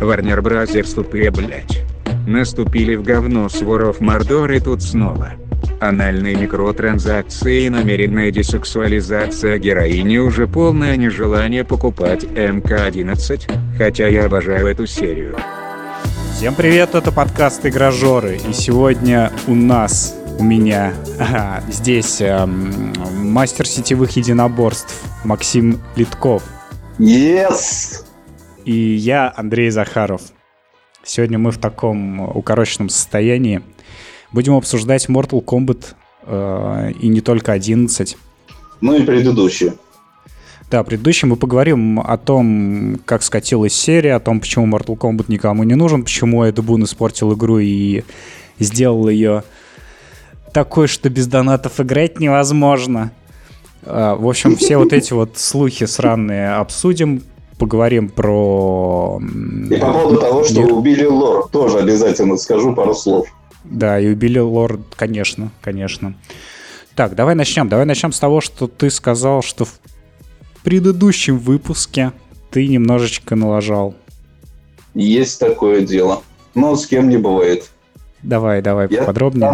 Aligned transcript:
Warner 0.00 0.40
Bros. 0.40 0.94
тупые 0.94 1.30
блять. 1.30 1.82
Наступили 2.26 2.94
в 2.94 3.02
говно 3.02 3.48
с 3.48 3.60
воров 3.60 4.00
Мордор 4.00 4.50
и 4.52 4.60
тут 4.60 4.82
снова. 4.82 5.32
Анальные 5.78 6.36
микротранзакции 6.36 7.64
и 7.64 7.70
намеренная 7.70 8.30
десексуализация 8.30 9.58
героини 9.58 10.16
уже 10.18 10.46
полное 10.46 10.96
нежелание 10.96 11.64
покупать 11.64 12.24
МК-11, 12.24 13.76
хотя 13.76 14.06
я 14.08 14.26
обожаю 14.26 14.66
эту 14.68 14.86
серию. 14.86 15.36
Всем 16.34 16.54
привет, 16.54 16.94
это 16.94 17.12
подкаст 17.12 17.66
Игражоры, 17.66 18.38
и 18.48 18.52
сегодня 18.54 19.30
у 19.46 19.54
нас, 19.54 20.14
у 20.38 20.44
меня, 20.44 20.94
ага, 21.18 21.62
здесь 21.70 22.20
эм, 22.20 22.94
мастер 23.16 23.66
сетевых 23.66 24.12
единоборств 24.12 25.02
Максим 25.24 25.78
Литков. 25.96 26.42
Yes! 26.98 28.09
И 28.64 28.72
я, 28.72 29.32
Андрей 29.36 29.70
Захаров. 29.70 30.22
Сегодня 31.02 31.38
мы 31.38 31.50
в 31.50 31.58
таком 31.58 32.20
укороченном 32.36 32.88
состоянии 32.88 33.62
будем 34.32 34.54
обсуждать 34.54 35.08
Mortal 35.08 35.42
Kombat 35.44 35.94
э, 36.26 36.92
и 37.00 37.08
не 37.08 37.20
только 37.20 37.52
11. 37.52 38.16
Ну 38.80 38.94
и 38.96 39.02
предыдущие. 39.02 39.74
Да, 40.70 40.84
предыдущий 40.84 41.26
мы 41.26 41.36
поговорим 41.36 41.98
о 42.00 42.16
том, 42.16 43.00
как 43.04 43.22
скатилась 43.22 43.72
серия, 43.72 44.14
о 44.14 44.20
том, 44.20 44.40
почему 44.40 44.66
Mortal 44.66 44.96
Kombat 44.96 45.24
никому 45.28 45.64
не 45.64 45.74
нужен, 45.74 46.04
почему 46.04 46.44
Эд 46.44 46.60
Бун 46.60 46.84
испортил 46.84 47.32
игру 47.34 47.58
и 47.58 48.04
сделал 48.58 49.08
ее 49.08 49.42
такой, 50.52 50.86
что 50.86 51.08
без 51.08 51.26
донатов 51.26 51.80
играть 51.80 52.20
невозможно. 52.20 53.10
Э, 53.82 54.14
в 54.18 54.28
общем, 54.28 54.56
все 54.56 54.76
вот 54.76 54.92
эти 54.92 55.12
вот 55.12 55.38
слухи 55.38 55.86
сраные 55.86 56.50
обсудим, 56.50 57.22
поговорим 57.60 58.08
про... 58.08 59.20
И 59.70 59.76
по 59.76 59.92
поводу 59.92 60.18
того, 60.18 60.44
что 60.44 60.62
мир. 60.62 60.72
убили 60.72 61.04
лор, 61.04 61.48
тоже 61.50 61.78
обязательно 61.78 62.38
скажу 62.38 62.74
пару 62.74 62.94
слов. 62.94 63.28
Да, 63.64 64.00
и 64.00 64.08
убили 64.08 64.38
лор, 64.38 64.80
конечно, 64.96 65.52
конечно. 65.60 66.14
Так, 66.96 67.14
давай 67.14 67.34
начнем. 67.34 67.68
Давай 67.68 67.84
начнем 67.84 68.12
с 68.12 68.18
того, 68.18 68.40
что 68.40 68.66
ты 68.66 68.88
сказал, 68.88 69.42
что 69.42 69.66
в 69.66 69.78
предыдущем 70.64 71.38
выпуске 71.38 72.12
ты 72.50 72.66
немножечко 72.66 73.36
налажал. 73.36 73.94
Есть 74.94 75.38
такое 75.38 75.82
дело. 75.82 76.22
Но 76.54 76.74
с 76.74 76.86
кем 76.86 77.10
не 77.10 77.18
бывает. 77.18 77.70
Давай, 78.22 78.60
давай, 78.60 78.88
Я 78.90 79.04
подробнее. 79.04 79.50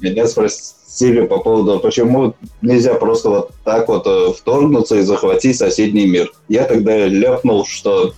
Меня 0.00 0.26
спросили 0.26 1.26
по 1.26 1.38
поводу, 1.38 1.78
почему 1.78 2.34
нельзя 2.60 2.94
просто 2.94 3.30
вот 3.30 3.50
так 3.64 3.86
вот 3.88 4.06
э, 4.06 4.32
вторгнуться 4.36 4.96
и 4.96 5.02
захватить 5.02 5.56
соседний 5.56 6.06
мир. 6.06 6.32
Я 6.48 6.64
тогда 6.64 7.06
ляпнул, 7.06 7.64
что 7.66 8.12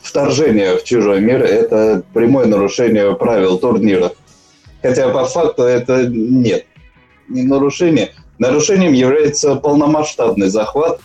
вторжение 0.00 0.78
в 0.78 0.84
чужой 0.84 1.20
мир– 1.20 1.42
это 1.44 2.02
прямое 2.14 2.46
нарушение 2.46 3.14
правил 3.14 3.58
турнира. 3.58 4.12
Хотя 4.82 5.10
по 5.10 5.24
факту 5.26 5.62
это 5.62 6.06
нет. 6.06 6.66
Не 7.28 7.42
нарушение. 7.42 8.12
Нарушением 8.38 8.92
является 8.92 9.54
полномасштабный 9.56 10.48
захват 10.48 11.00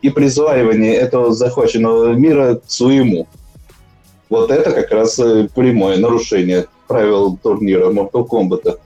и 0.00 0.10
присваивание 0.10 0.94
этого 0.94 1.32
захваченного 1.32 2.12
мира 2.12 2.56
к 2.56 2.70
своему. 2.70 3.28
Вот 4.28 4.50
это 4.50 4.72
как 4.72 4.90
раз 4.90 5.18
э, 5.18 5.48
прямое 5.54 5.98
нарушение 5.98 6.66
правил 6.92 7.38
турнира 7.42 7.90
Mortal 7.90 8.28
Kombat. 8.28 8.78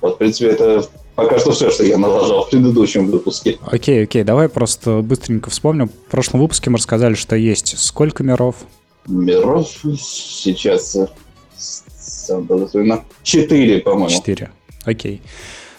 Вот, 0.00 0.14
в 0.14 0.18
принципе, 0.18 0.50
это 0.50 0.84
пока 1.14 1.38
что 1.38 1.52
все, 1.52 1.70
что 1.70 1.84
я 1.84 1.98
налажал 1.98 2.44
в 2.44 2.50
предыдущем 2.50 3.10
выпуске. 3.10 3.58
Окей, 3.66 4.04
окей, 4.04 4.22
давай 4.22 4.48
просто 4.48 5.00
быстренько 5.00 5.50
вспомним. 5.50 5.88
В 5.88 6.10
прошлом 6.10 6.40
выпуске 6.40 6.70
мы 6.70 6.76
рассказали, 6.76 7.14
что 7.14 7.36
есть 7.36 7.78
сколько 7.78 8.22
миров? 8.22 8.56
Миров 9.06 9.68
сейчас 9.98 10.96
четыре, 13.22 13.80
по-моему. 13.80 14.10
Четыре, 14.10 14.50
окей. 14.84 15.22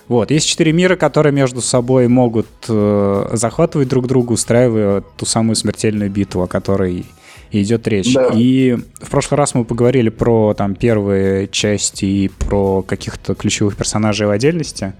Вот, 0.08 0.32
есть 0.32 0.48
четыре 0.48 0.74
мира, 0.74 0.96
которые 0.96 1.32
между 1.32 1.62
собой 1.62 2.08
могут 2.08 2.48
э, 2.68 3.30
захватывать 3.34 3.88
друг 3.90 4.08
друга, 4.08 4.32
устраивая 4.32 5.04
ту 5.18 5.28
самую 5.28 5.56
смертельную 5.56 6.10
битву, 6.10 6.42
о 6.42 6.48
которой 6.48 7.06
идет 7.52 7.88
речь. 7.88 8.14
Да. 8.14 8.30
И 8.34 8.78
в 9.02 9.10
прошлый 9.10 9.38
раз 9.38 9.56
мы 9.56 9.66
поговорили 9.66 10.10
про 10.10 10.54
там 10.54 10.76
первые 10.76 11.48
части 11.48 12.06
и 12.06 12.28
про 12.30 12.82
каких-то 12.82 13.36
ключевых 13.36 13.76
персонажей 13.76 14.28
в 14.28 14.32
отдельности. 14.32 14.94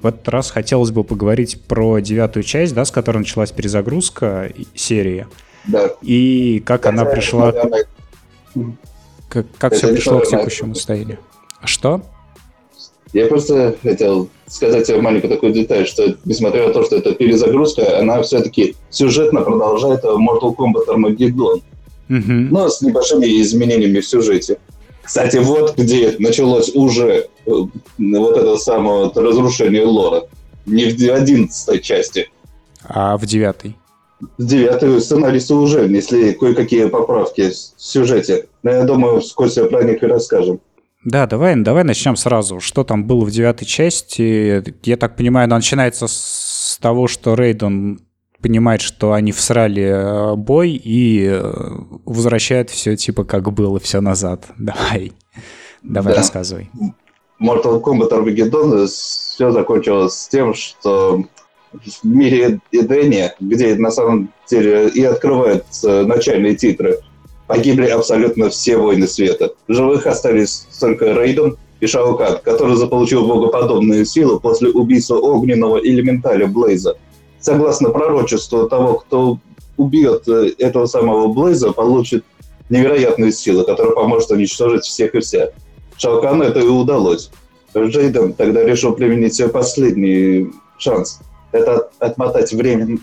В 0.00 0.06
этот 0.06 0.28
раз 0.28 0.50
хотелось 0.50 0.90
бы 0.90 1.04
поговорить 1.04 1.60
про 1.62 2.00
девятую 2.00 2.42
часть, 2.42 2.74
да, 2.74 2.84
с 2.84 2.90
которой 2.90 3.18
началась 3.18 3.50
перезагрузка 3.50 4.52
серии. 4.74 5.26
Да. 5.66 5.90
И 6.02 6.62
как 6.64 6.80
Это, 6.80 6.90
она 6.90 7.04
пришла... 7.04 7.52
Наверное... 7.52 7.86
Как, 9.28 9.46
как 9.58 9.74
все 9.74 9.88
пришло 9.88 10.20
к 10.20 10.26
текущему 10.26 10.74
состоянию. 10.74 11.18
А 11.60 11.66
что? 11.66 12.02
Я 13.12 13.26
просто 13.26 13.74
хотел 13.82 14.28
сказать 14.46 14.88
маленькую 15.00 15.30
такую 15.30 15.52
деталь, 15.52 15.86
что 15.86 16.16
несмотря 16.24 16.66
на 16.68 16.72
то, 16.72 16.84
что 16.84 16.96
это 16.96 17.14
перезагрузка, 17.14 17.98
она 17.98 18.22
все-таки 18.22 18.76
сюжетно 18.90 19.40
продолжает 19.42 20.04
Mortal 20.04 20.54
Kombat 20.54 20.86
Armageddon 20.88 21.62
угу. 22.08 22.32
но 22.32 22.68
с 22.68 22.82
небольшими 22.82 23.40
изменениями 23.42 24.00
в 24.00 24.06
сюжете. 24.06 24.58
Кстати, 25.02 25.36
вот 25.36 25.78
где 25.78 26.16
началось 26.18 26.74
уже 26.74 27.28
э, 27.46 27.50
вот 27.98 28.36
это 28.36 28.56
самое 28.56 29.10
разрушение 29.14 29.84
лора. 29.84 30.24
Не 30.66 30.90
в 30.90 31.12
одиннадцатой 31.12 31.80
части. 31.80 32.28
А 32.82 33.16
в 33.16 33.24
девятой? 33.24 33.76
В 34.38 34.44
девятой 34.44 35.00
сценаристы 35.00 35.54
уже 35.54 35.82
внесли 35.82 36.32
кое-какие 36.32 36.86
поправки 36.86 37.50
в 37.50 37.54
сюжете. 37.76 38.46
Но 38.62 38.72
я 38.72 38.84
думаю, 38.84 39.20
вскоре 39.20 39.66
про 39.66 39.84
них 39.84 40.02
и 40.02 40.06
расскажем. 40.06 40.60
Да, 41.04 41.26
давай, 41.28 41.54
давай 41.54 41.84
начнем 41.84 42.16
сразу. 42.16 42.58
Что 42.58 42.82
там 42.82 43.04
было 43.04 43.24
в 43.24 43.30
девятой 43.30 43.64
части? 43.64 44.64
Я 44.82 44.96
так 44.96 45.14
понимаю, 45.14 45.44
она 45.44 45.56
начинается 45.56 46.08
с 46.08 46.78
того, 46.80 47.06
что 47.06 47.34
Рейдон 47.34 48.00
понимает, 48.46 48.80
что 48.80 49.12
они 49.12 49.32
всрали 49.32 49.82
э, 49.82 50.34
бой 50.36 50.70
и 50.70 51.26
э, 51.28 51.52
возвращает 52.04 52.70
все 52.70 52.96
типа 52.96 53.24
как 53.24 53.52
было, 53.52 53.80
все 53.80 54.00
назад. 54.00 54.44
Давай, 54.56 55.12
давай 55.82 56.14
да. 56.14 56.20
рассказывай. 56.20 56.70
Mortal 57.42 57.82
Kombat 57.82 58.10
Armageddon 58.10 58.86
все 58.86 59.50
закончилось 59.50 60.14
с 60.14 60.28
тем, 60.28 60.54
что 60.54 61.24
в 61.72 62.04
мире 62.04 62.60
Эдения, 62.70 63.34
где 63.40 63.74
на 63.74 63.90
самом 63.90 64.32
деле 64.48 64.90
и 64.90 65.02
открываются 65.02 66.04
начальные 66.06 66.54
титры, 66.54 67.00
погибли 67.48 67.88
абсолютно 67.88 68.48
все 68.48 68.76
воины 68.76 69.08
света. 69.08 69.54
В 69.66 69.72
живых 69.72 70.06
остались 70.06 70.68
только 70.78 71.12
Рейден 71.12 71.56
и 71.80 71.86
Шаукат, 71.88 72.42
который 72.42 72.76
заполучил 72.76 73.26
богоподобные 73.26 74.06
силы 74.06 74.38
после 74.38 74.70
убийства 74.70 75.16
огненного 75.16 75.78
элементаля 75.78 76.46
Блейза– 76.46 76.96
согласно 77.40 77.90
пророчеству 77.90 78.68
того, 78.68 78.94
кто 78.94 79.38
убьет 79.76 80.26
э, 80.28 80.52
этого 80.58 80.86
самого 80.86 81.32
Блейза, 81.32 81.72
получит 81.72 82.24
невероятные 82.68 83.32
силы, 83.32 83.64
которые 83.64 83.94
поможет 83.94 84.30
уничтожить 84.30 84.84
всех 84.84 85.14
и 85.14 85.20
вся. 85.20 85.50
Шалкану 85.96 86.44
это 86.44 86.60
и 86.60 86.66
удалось. 86.66 87.30
Джейден 87.76 88.32
тогда 88.32 88.64
решил 88.64 88.94
применить 88.94 89.34
свой 89.34 89.50
последний 89.50 90.50
шанс. 90.78 91.20
Это 91.52 91.90
отмотать 91.98 92.52
время, 92.52 92.98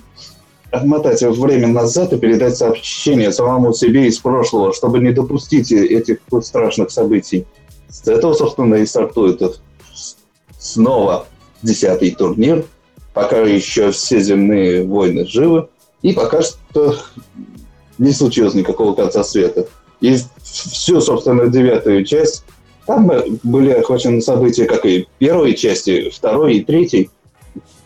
отмотать 0.71 1.21
время 1.21 1.67
назад 1.67 2.11
и 2.13 2.17
передать 2.17 2.57
сообщение 2.57 3.31
самому 3.31 3.73
себе 3.73 4.07
из 4.07 4.17
прошлого, 4.17 4.73
чтобы 4.73 4.99
не 4.99 5.11
допустить 5.11 5.71
этих 5.71 6.17
страшных 6.41 6.91
событий. 6.91 7.45
С 7.87 8.07
этого, 8.07 8.33
собственно, 8.33 8.75
и 8.75 8.85
стартует 8.85 9.61
снова 10.57 11.27
десятый 11.61 12.11
турнир– 12.11 12.65
пока 13.13 13.39
еще 13.41 13.91
все 13.91 14.19
земные 14.19 14.83
войны 14.83 15.25
живы, 15.25 15.67
и 16.01 16.13
пока 16.13 16.41
что 16.41 16.97
не 17.97 18.11
случилось 18.11 18.53
никакого 18.53 18.93
конца 18.93 19.23
света. 19.23 19.67
И 20.01 20.17
всю, 20.41 20.99
собственно, 20.99 21.47
девятую 21.47 22.03
часть, 22.03 22.43
там 22.85 23.09
были 23.43 23.71
охвачены 23.71 24.21
события, 24.21 24.65
как 24.65 24.85
и 24.85 25.07
первой 25.19 25.53
части, 25.53 26.09
второй 26.09 26.55
и 26.55 26.63
третьей. 26.63 27.09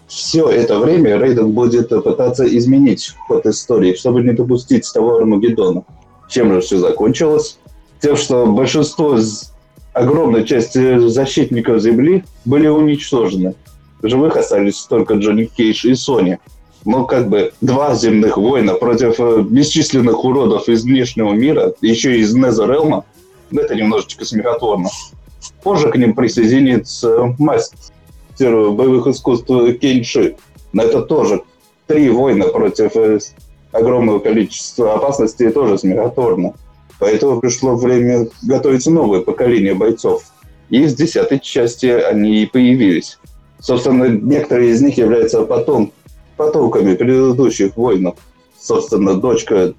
Все 0.07 0.47
это 0.49 0.79
время 0.79 1.17
Рейден 1.17 1.51
будет 1.51 1.89
пытаться 1.89 2.47
изменить 2.57 3.13
ход 3.27 3.45
истории, 3.45 3.93
чтобы 3.93 4.21
не 4.23 4.31
допустить 4.31 4.89
того 4.91 5.17
Армагеддона. 5.17 5.83
Чем 6.29 6.53
же 6.53 6.61
все 6.61 6.77
закончилось? 6.77 7.59
Тем, 7.99 8.15
что 8.15 8.45
большинство, 8.45 9.19
огромной 9.93 10.45
части 10.45 10.97
защитников 11.07 11.81
Земли 11.81 12.23
были 12.45 12.67
уничтожены 12.67 13.55
живых 14.09 14.35
остались 14.37 14.81
только 14.83 15.15
Джонни 15.15 15.45
Кейдж 15.45 15.87
и 15.87 15.95
Сони. 15.95 16.39
Но 16.85 17.05
как 17.05 17.27
бы 17.29 17.53
два 17.59 17.95
земных 17.95 18.37
воина 18.37 18.73
против 18.73 19.19
э, 19.19 19.41
бесчисленных 19.41 20.23
уродов 20.23 20.69
из 20.69 20.83
внешнего 20.83 21.33
мира, 21.33 21.73
еще 21.81 22.15
и 22.15 22.21
из 22.21 22.33
Незерелма, 22.33 23.03
ну, 23.49 23.61
это 23.61 23.75
немножечко 23.75 24.25
смехотворно. 24.25 24.89
Позже 25.63 25.89
к 25.89 25.95
ним 25.97 26.15
присоединится 26.15 27.35
мастер 27.37 28.71
боевых 28.71 29.07
искусств 29.07 29.47
Кенши. 29.81 30.37
Но 30.73 30.83
это 30.83 31.01
тоже 31.01 31.41
три 31.87 32.09
воина 32.09 32.47
против 32.47 32.95
э, 32.95 33.19
огромного 33.71 34.19
количества 34.19 34.93
опасностей, 34.95 35.49
тоже 35.49 35.77
смехотворно. 35.77 36.53
Поэтому 36.99 37.39
пришло 37.39 37.75
время 37.75 38.27
готовить 38.43 38.85
новое 38.87 39.21
поколение 39.21 39.73
бойцов. 39.73 40.23
И 40.69 40.83
в 40.85 40.95
десятой 40.95 41.39
части 41.39 41.85
они 41.85 42.43
и 42.43 42.45
появились. 42.45 43.19
Собственно, 43.67 44.05
некоторые 44.05 44.71
из 44.71 44.81
них 44.81 44.97
являются 44.97 45.41
потом, 45.41 45.91
потомками 46.37 46.95
предыдущих 46.95 47.75
воинов. 47.75 48.15
Собственно, 48.57 49.15
дочка 49.15 49.73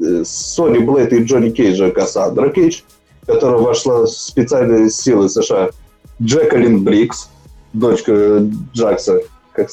э, 0.00 0.22
Сони 0.24 0.78
Блэд 0.78 1.12
и 1.12 1.24
Джонни 1.24 1.50
Кейджа 1.50 1.90
Кассандра 1.90 2.48
Кейдж, 2.48 2.80
которая 3.26 3.58
вошла 3.58 4.06
в 4.06 4.06
специальные 4.06 4.88
силы 4.88 5.28
США. 5.28 5.68
Джекалин 6.22 6.84
Брикс, 6.84 7.28
дочка 7.74 8.48
Джакса, 8.72 9.20
как 9.52 9.68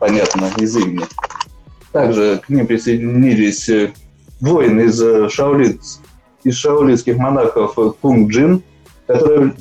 понятно 0.00 0.50
из 0.56 0.76
имени. 0.76 1.04
Также 1.92 2.42
к 2.44 2.48
ним 2.48 2.66
присоединились 2.66 3.68
э, 3.68 3.92
воины 4.40 4.86
из 4.86 5.00
э, 5.00 5.28
Шаолин, 5.28 5.80
из 6.42 6.56
шаолинских 6.56 7.18
монахов 7.18 7.76
Кунг 8.00 8.32
Джин, 8.32 8.64
который 9.06 9.52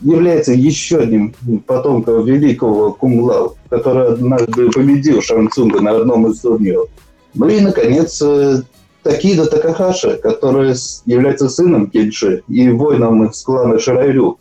является 0.00 0.52
еще 0.52 0.98
одним 0.98 1.34
потомком 1.66 2.24
великого 2.24 2.92
Кунг-Лао, 2.92 3.54
который 3.70 4.12
однажды 4.12 4.70
победил 4.70 5.22
Шан 5.22 5.50
Цунга 5.50 5.80
на 5.80 5.96
одном 5.96 6.30
из 6.30 6.40
турниров. 6.40 6.88
Ну 7.34 7.48
и, 7.48 7.60
наконец, 7.60 8.20
э, 8.22 8.62
Такеда 9.02 9.46
Такахаши, 9.46 10.18
который 10.22 10.74
является 11.06 11.48
сыном 11.48 11.90
Кенши 11.90 12.42
и 12.48 12.68
воином 12.68 13.24
из 13.26 13.40
клана 13.42 13.78
Ширай-Рю. 13.78 14.38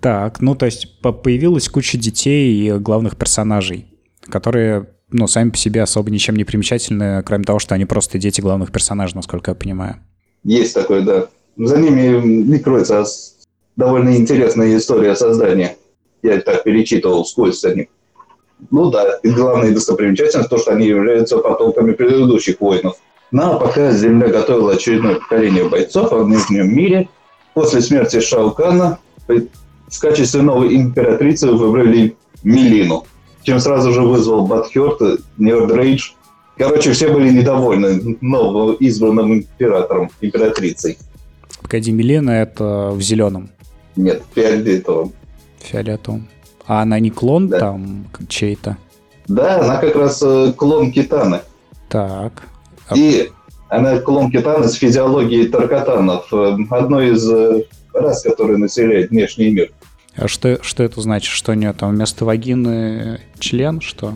Так, 0.00 0.40
ну 0.40 0.54
то 0.54 0.66
есть 0.66 1.00
появилась 1.00 1.68
куча 1.68 1.98
детей 1.98 2.54
и 2.54 2.78
главных 2.78 3.16
персонажей, 3.16 3.86
которые 4.28 4.88
ну, 5.10 5.26
сами 5.26 5.50
по 5.50 5.56
себе 5.56 5.82
особо 5.82 6.10
ничем 6.10 6.36
не 6.36 6.44
примечательны, 6.44 7.22
кроме 7.24 7.44
того, 7.44 7.58
что 7.58 7.74
они 7.74 7.84
просто 7.84 8.18
дети 8.18 8.40
главных 8.40 8.70
персонажей, 8.70 9.16
насколько 9.16 9.50
я 9.50 9.54
понимаю. 9.54 9.96
Есть 10.44 10.74
такое, 10.74 11.02
да. 11.02 11.26
За 11.56 11.76
ними 11.76 12.24
не 12.24 12.58
кроется 12.58 13.04
довольно 13.80 14.16
интересная 14.16 14.76
история 14.76 15.16
создания. 15.16 15.76
Я 16.22 16.38
так 16.40 16.62
перечитывал 16.62 17.24
сквозь 17.24 17.60
за 17.60 17.74
них. 17.74 17.88
Ну 18.70 18.90
да, 18.90 19.18
и 19.22 19.30
главная 19.30 19.72
достопримечательность 19.72 20.50
то, 20.50 20.58
что 20.58 20.72
они 20.72 20.86
являются 20.86 21.38
потомками 21.38 21.92
предыдущих 21.92 22.60
воинов. 22.60 22.96
Ну 23.30 23.42
а 23.42 23.58
пока 23.58 23.90
Земля 23.92 24.28
готовила 24.28 24.72
очередное 24.72 25.14
поколение 25.14 25.66
бойцов 25.68 26.12
в 26.12 26.28
Нижнем 26.28 26.76
мире, 26.76 27.08
после 27.54 27.80
смерти 27.80 28.20
Шаукана 28.20 28.98
в 29.26 30.00
качестве 30.00 30.42
новой 30.42 30.76
императрицы 30.76 31.50
выбрали 31.50 32.16
Милину, 32.44 33.06
чем 33.42 33.60
сразу 33.60 33.92
же 33.92 34.02
вызвал 34.02 34.46
Батхерт, 34.46 35.00
Нердрейдж. 35.38 36.10
Короче, 36.58 36.92
все 36.92 37.08
были 37.08 37.30
недовольны 37.30 38.18
новым 38.20 38.74
избранным 38.74 39.32
императором, 39.32 40.10
императрицей. 40.20 40.98
Погоди, 41.62 41.92
Милена 41.92 42.42
это 42.42 42.90
в 42.92 43.00
зеленом. 43.00 43.48
Нет, 43.96 44.22
фиолетовым. 44.34 45.12
Фиолетовым. 45.58 46.28
А 46.66 46.82
она 46.82 47.00
не 47.00 47.10
клон 47.10 47.48
да. 47.48 47.58
там 47.58 48.06
чей-то? 48.28 48.76
Да, 49.28 49.60
она 49.60 49.76
как 49.76 49.94
раз 49.96 50.22
э, 50.22 50.52
клон 50.56 50.92
Китаны. 50.92 51.40
Так. 51.88 52.44
И 52.94 53.30
она 53.68 53.98
клон 53.98 54.30
Китаны 54.30 54.68
с 54.68 54.74
физиологией 54.74 55.48
таркатанов. 55.48 56.32
Э, 56.32 56.56
одной 56.70 57.14
из 57.14 57.30
э, 57.30 57.64
рас, 57.92 58.22
которые 58.22 58.58
населяют 58.58 59.10
внешний 59.10 59.50
мир. 59.50 59.70
А 60.16 60.28
что, 60.28 60.62
что 60.62 60.82
это 60.82 61.00
значит? 61.00 61.30
Что 61.32 61.52
у 61.52 61.54
нее 61.54 61.72
там 61.72 61.90
вместо 61.90 62.24
вагины 62.24 63.20
член? 63.38 63.80
Что? 63.80 64.14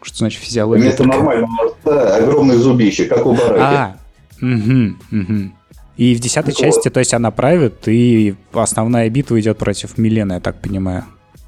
Что 0.00 0.18
значит 0.18 0.42
физиология? 0.42 0.84
Вместо 0.84 1.04
нормального 1.04 1.74
рта 1.82 2.16
огромные 2.16 2.58
зубище, 2.58 3.04
как 3.06 3.26
у 3.26 3.34
бараки. 3.34 3.60
А, 3.60 3.96
угу, 4.40 4.96
угу. 5.10 5.52
И 6.02 6.16
в 6.16 6.18
десятой 6.18 6.52
части, 6.52 6.88
то 6.88 6.98
есть 6.98 7.14
она 7.14 7.30
правит, 7.30 7.86
и 7.86 8.34
основная 8.52 9.08
битва 9.08 9.38
идет 9.38 9.58
против 9.58 9.98
Милены, 9.98 10.32
я 10.32 10.40
так 10.40 10.60
понимаю. 10.60 11.04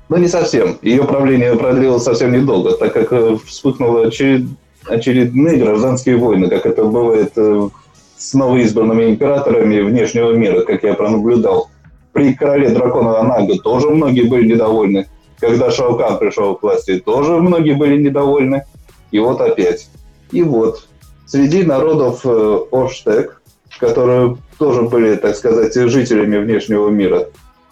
Ну, 0.08 0.16
не 0.16 0.28
совсем. 0.28 0.78
Ее 0.80 1.02
правление 1.02 1.56
продлилось 1.56 2.04
совсем 2.04 2.30
недолго, 2.30 2.70
так 2.76 2.92
как 2.92 3.12
э, 3.12 3.36
вспыхнуло 3.44 4.06
очеред... 4.06 4.42
очередные 4.86 5.56
гражданские 5.56 6.18
войны, 6.18 6.46
как 6.46 6.66
это 6.66 6.84
бывает 6.84 7.32
э, 7.34 7.68
с 8.16 8.32
новоизбранными 8.34 9.10
императорами 9.10 9.80
внешнего 9.80 10.30
мира, 10.34 10.60
как 10.60 10.84
я 10.84 10.94
пронаблюдал. 10.94 11.68
При 12.12 12.32
короле 12.32 12.68
дракона 12.68 13.18
Анага 13.18 13.58
тоже 13.58 13.90
многие 13.90 14.22
были 14.22 14.52
недовольны. 14.52 15.08
Когда 15.40 15.72
Шаукан 15.72 16.16
пришел 16.18 16.54
к 16.54 16.62
власти, 16.62 17.00
тоже 17.00 17.38
многие 17.38 17.72
были 17.72 18.00
недовольны. 18.00 18.62
И 19.10 19.18
вот 19.18 19.40
опять. 19.40 19.88
И 20.30 20.44
вот. 20.44 20.86
Среди 21.26 21.64
народов 21.64 22.20
э, 22.22 22.58
Оштек 22.70 23.40
которые 23.78 24.36
тоже 24.58 24.82
были, 24.82 25.16
так 25.16 25.36
сказать, 25.36 25.74
жителями 25.74 26.38
внешнего 26.38 26.88
мира. 26.88 27.28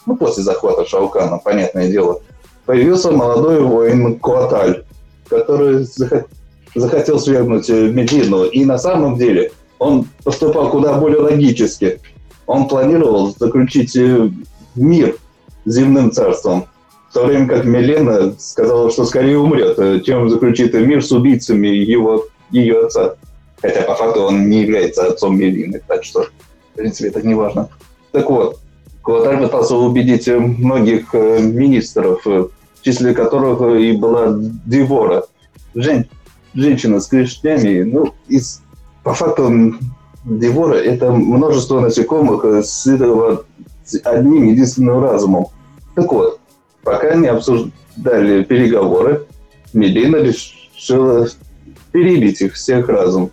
Ну, 0.07 0.17
после 0.17 0.43
захвата 0.43 0.85
Шаукана, 0.87 1.39
понятное 1.39 1.89
дело. 1.89 2.21
Появился 2.67 3.13
молодой 3.13 3.61
воин 3.61 4.19
Куаталь, 4.19 4.85
который 5.29 5.87
захотел 6.75 7.19
свергнуть 7.19 7.69
э, 7.71 7.89
Медину. 7.89 8.45
И 8.45 8.65
на 8.65 8.79
самом 8.79 9.17
деле 9.17 9.53
он 9.79 10.07
поступал 10.25 10.71
куда 10.71 10.95
более 10.95 11.21
логически. 11.21 12.01
Он 12.47 12.69
планировал 12.69 13.35
заключить 13.39 13.97
э, 13.97 14.31
мир 14.75 15.17
с 15.65 15.73
земным 15.73 16.11
царством. 16.11 16.67
В 17.11 17.15
то 17.15 17.27
время 17.27 17.47
как 17.47 17.65
Мелена 17.65 18.33
сказала, 18.39 18.91
что 18.91 19.05
скорее 19.05 19.39
умрет, 19.39 19.79
э, 19.79 20.01
чем 20.01 20.31
заключит 20.31 20.75
мир 20.75 21.05
с 21.05 21.13
убийцами 21.13 21.69
его, 21.69 22.25
ее 22.51 22.87
отца. 22.87 23.17
Хотя 23.63 23.83
по 23.83 23.95
факту 23.95 24.23
он 24.23 24.51
не 24.51 24.63
является 24.63 25.07
отцом 25.07 25.39
Мелины, 25.39 25.81
так 25.87 26.05
что, 26.05 26.25
в 26.25 26.77
принципе, 26.77 27.09
это 27.09 27.27
не 27.27 27.35
важно. 27.35 27.69
Так 28.11 28.29
вот, 28.29 28.59
Куаталь 29.03 29.41
пытался 29.41 29.77
убедить 29.77 30.29
многих 30.29 31.15
э, 31.15 31.41
министров, 31.41 32.27
э, 32.27 32.49
в 32.75 32.83
числе 32.83 33.15
которых 33.15 33.81
и 33.81 33.93
была 33.93 34.37
Девора, 34.67 35.25
жен, 35.75 36.07
женщина 36.55 37.01
с 37.01 37.07
клешнями. 37.07 37.83
Ну, 37.83 38.15
из, 38.29 38.63
по 39.05 39.15
факту 39.15 39.75
Девора– 40.25 40.75
это 40.77 41.13
множество 41.13 41.81
насекомых 41.81 42.45
э, 42.45 42.63
с 42.63 42.87
одним 44.05 44.49
единственным 44.49 45.03
разумом. 45.03 45.47
Так 45.95 46.13
вот, 46.13 46.41
пока 46.83 47.09
они 47.09 47.29
обсуждали 47.29 48.45
переговоры, 48.45 49.27
Мелина 49.73 50.17
решила 50.17 51.29
перебить 51.93 52.41
их 52.41 52.55
всех 52.55 52.89
разум. 52.89 53.31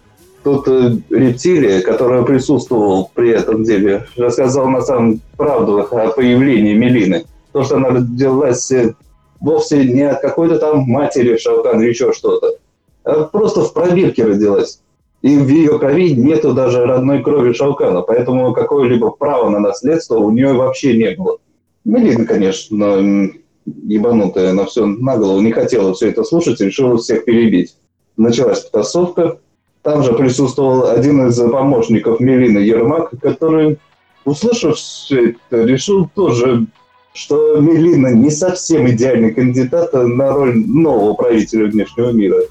Тут 0.49 0.67
э, 0.67 0.97
рептилия, 1.11 1.81
которая 1.81 2.23
присутствовала 2.23 3.07
при 3.13 3.29
этом 3.29 3.63
деле, 3.63 4.07
рассказал 4.17 4.67
на 4.67 4.81
самом 4.81 5.21
правду 5.37 5.77
о 5.77 6.07
появлении 6.09 6.73
Мелины. 6.73 7.25
То, 7.51 7.61
что 7.61 7.75
она 7.75 7.89
родилась 7.89 8.71
э, 8.71 8.95
вовсе 9.39 9.85
не 9.85 10.09
от 10.09 10.21
какой-то 10.21 10.57
там 10.57 10.79
матери 10.85 11.37
Шаукан 11.37 11.79
или 11.79 11.89
еще 11.89 12.13
что-то, 12.13 12.55
а 13.03 13.25
просто 13.25 13.61
в 13.61 13.73
пробирке 13.73 14.25
родилась. 14.25 14.81
И 15.21 15.37
в 15.37 15.47
ее 15.47 15.77
крови 15.77 16.15
нету 16.15 16.53
даже 16.53 16.83
родной 16.83 17.21
крови 17.21 17.53
Шаукана, 17.53 18.01
поэтому 18.01 18.51
какое-либо 18.51 19.11
право 19.11 19.49
на 19.49 19.59
наследство 19.59 20.17
у 20.17 20.31
нее 20.31 20.53
вообще 20.53 20.97
не 20.97 21.11
было. 21.11 21.37
Мелина, 21.85 22.25
конечно, 22.25 23.29
ебанутая 23.67 24.53
на 24.53 24.65
все 24.65 24.87
на 24.87 25.15
голову, 25.15 25.41
не 25.41 25.51
хотела 25.51 25.93
все 25.93 26.09
это 26.09 26.23
слушать, 26.23 26.59
решила 26.59 26.97
всех 26.97 27.25
перебить. 27.25 27.75
Началась 28.17 28.61
потасовка, 28.61 29.37
там 29.81 30.03
же 30.03 30.13
присутствовал 30.13 30.87
один 30.87 31.27
из 31.27 31.39
помощников 31.39 32.19
Мелины 32.19 32.59
Ермак, 32.59 33.11
который, 33.21 33.79
услышав 34.25 34.75
все 34.77 35.31
это, 35.31 35.63
решил 35.63 36.09
тоже, 36.13 36.65
что 37.13 37.59
Мелина 37.59 38.13
не 38.13 38.29
совсем 38.29 38.89
идеальный 38.89 39.33
кандидат 39.33 39.93
на 39.93 40.31
роль 40.31 40.57
нового 40.57 41.13
правителя 41.13 41.67
внешнего 41.67 42.11
мира. 42.11 42.41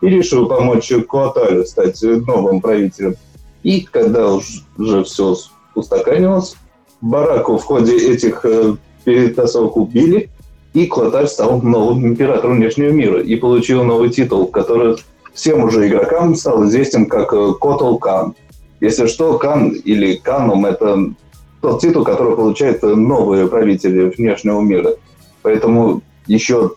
И 0.00 0.08
решил 0.08 0.46
помочь 0.46 0.92
Куаталю 1.08 1.64
стать 1.64 2.00
новым 2.02 2.60
правителем. 2.60 3.16
И 3.62 3.80
когда 3.80 4.32
уже 4.32 5.04
все 5.04 5.36
устаканилось, 5.74 6.56
Бараку 7.00 7.58
в 7.58 7.64
ходе 7.64 7.96
этих 7.96 8.44
э, 8.44 8.76
перетасовок 9.04 9.76
убили, 9.76 10.30
и 10.74 10.86
Куаталь 10.86 11.28
стал 11.28 11.60
новым 11.62 12.06
императором 12.06 12.56
внешнего 12.56 12.90
мира 12.90 13.20
и 13.20 13.36
получил 13.36 13.82
новый 13.84 14.10
титул, 14.10 14.46
который 14.46 14.96
всем 15.36 15.62
уже 15.62 15.86
игрокам 15.86 16.34
стал 16.34 16.64
известен 16.64 17.06
как 17.06 17.32
э, 17.32 17.52
Котл 17.60 17.96
Кан. 17.98 18.34
Если 18.80 19.06
что, 19.06 19.38
Кан 19.38 19.70
или 19.70 20.16
Канум– 20.16 20.66
это 20.66 21.12
тот 21.60 21.80
титул, 21.80 22.04
который 22.04 22.34
получают 22.34 22.82
новые 22.82 23.46
правители 23.46 24.10
внешнего 24.16 24.60
мира. 24.60 24.94
Поэтому 25.42 26.02
еще 26.26 26.72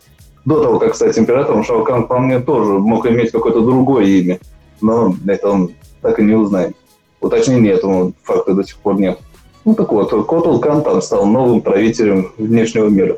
до 0.46 0.62
того, 0.62 0.80
как 0.80 0.96
стать 0.96 1.18
императором, 1.18 1.64
Шаукан 1.64 2.06
вполне 2.06 2.40
тоже 2.40 2.80
мог 2.80 3.06
иметь 3.08 3.32
какое-то 3.32 3.62
другое 3.62 4.06
имя. 4.06 4.40
Но 4.82 5.16
это 5.28 5.50
он 5.50 5.72
так 6.02 6.20
и 6.20 6.24
не 6.24 6.36
узнает. 6.36 6.76
Уточнения 7.20 7.72
этому 7.72 8.14
факта 8.24 8.54
до 8.54 8.64
сих 8.64 8.78
пор 8.78 9.00
нет. 9.00 9.20
Ну 9.66 9.76
так 9.76 9.92
вот, 9.92 10.10
Котл 10.28 10.60
Кан 10.60 10.84
там 10.84 11.02
стал 11.02 11.26
новым 11.26 11.62
правителем 11.62 12.32
внешнего 12.38 12.88
мира. 12.88 13.18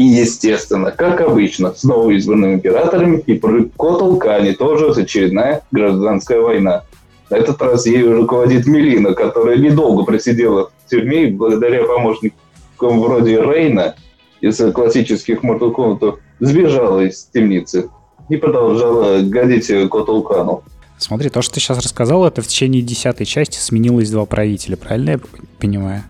И, 0.00 0.02
естественно, 0.02 0.92
как 0.92 1.20
обычно, 1.20 1.74
с 1.74 1.84
новоизбранными 1.84 2.54
императорами 2.54 3.18
и 3.26 3.34
при 3.34 3.64
Котолкане 3.64 4.54
тоже 4.54 4.92
очередная 4.92 5.60
гражданская 5.72 6.40
война. 6.40 6.84
На 7.28 7.34
этот 7.34 7.60
раз 7.60 7.84
ею 7.84 8.16
руководит 8.16 8.66
Мелина, 8.66 9.12
которая 9.12 9.58
недолго 9.58 10.04
просидела 10.04 10.70
в 10.86 10.90
тюрьме 10.90 11.26
благодаря 11.26 11.84
помощникам 11.84 12.98
вроде 12.98 13.42
Рейна 13.42 13.94
из 14.40 14.56
классических 14.72 15.44
Mortal 15.44 15.74
Kombat 15.74 16.14
сбежала 16.38 17.00
из 17.00 17.24
темницы 17.24 17.90
и 18.30 18.38
продолжала 18.38 19.20
гадить 19.20 19.66
Котулкану. 19.90 20.62
Смотри, 20.96 21.28
то, 21.28 21.42
что 21.42 21.56
ты 21.56 21.60
сейчас 21.60 21.76
рассказал, 21.76 22.26
это 22.26 22.40
в 22.40 22.46
течение 22.46 22.80
десятой 22.80 23.26
части 23.26 23.58
сменилось 23.58 24.10
два 24.10 24.24
правителя, 24.24 24.78
правильно 24.78 25.10
я 25.10 25.20
понимаю? 25.58 26.04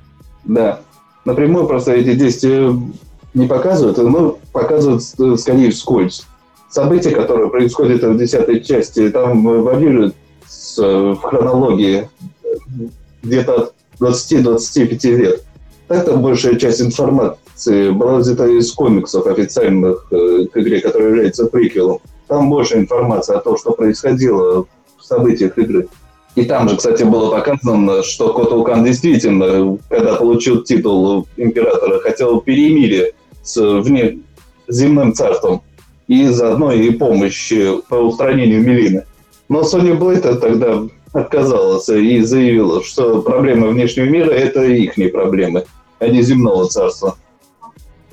Да. 0.45 0.79
Напрямую 1.25 1.67
просто 1.67 1.93
эти 1.93 2.15
действия 2.15 2.73
не 3.35 3.47
показывают, 3.47 3.99
но 3.99 4.39
показывают 4.53 5.03
скорее 5.41 5.71
вскользь. 5.71 6.27
События, 6.69 7.11
которые 7.11 7.51
происходят 7.51 8.03
в 8.03 8.17
десятой 8.17 8.61
части, 8.61 9.11
там 9.11 9.43
варьируют 9.43 10.15
в 10.77 11.17
хронологии 11.17 12.09
где-то 13.23 13.55
от 13.55 13.75
20-25 14.01 15.17
лет. 15.17 15.45
Так 15.89 16.05
там 16.05 16.23
большая 16.23 16.57
часть 16.57 16.81
информации 16.81 17.91
была 17.91 18.19
взята 18.19 18.47
из 18.47 18.73
комиксов 18.73 19.27
официальных 19.27 20.07
э, 20.13 20.47
к 20.53 20.57
игре, 20.57 20.81
которая 20.81 21.09
является 21.09 21.47
приквелом. 21.47 21.99
Там 22.29 22.49
больше 22.49 22.77
информации 22.77 23.35
о 23.35 23.41
том, 23.41 23.59
что 23.59 23.73
происходило 23.73 24.67
в 24.97 25.05
событиях 25.05 25.59
игры. 25.59 25.89
И 26.37 26.45
там 26.45 26.69
же, 26.69 26.77
кстати, 26.77 27.03
было 27.03 27.31
показано, 27.33 28.05
что 28.05 28.33
Котулкан 28.33 28.85
действительно, 28.85 29.79
когда 29.89 30.15
получил 30.15 30.63
титул 30.63 31.27
императора, 31.37 31.99
хотел 31.99 32.41
перемирие 32.41 33.15
с 33.43 33.61
внеземным 33.61 35.15
царством 35.15 35.63
и 36.09 36.27
заодно 36.27 36.73
и 36.73 36.91
помощь 36.91 37.53
по 37.89 37.95
устранению 37.95 38.63
Мелины. 38.63 39.05
Но 39.49 39.65
Соня 39.65 39.95
Блейта 39.95 40.37
тогда 40.37 40.83
отказалась 41.13 41.89
и 41.89 42.21
заявила, 42.23 42.83
что 42.83 43.23
проблемы 43.23 43.69
внешнего 43.71 44.07
мира– 44.07 44.31
это 44.33 44.65
их 44.65 44.95
проблемы, 45.13 45.65
а 45.99 46.09
не 46.09 46.23
земного 46.23 46.67
царства. 46.67 47.17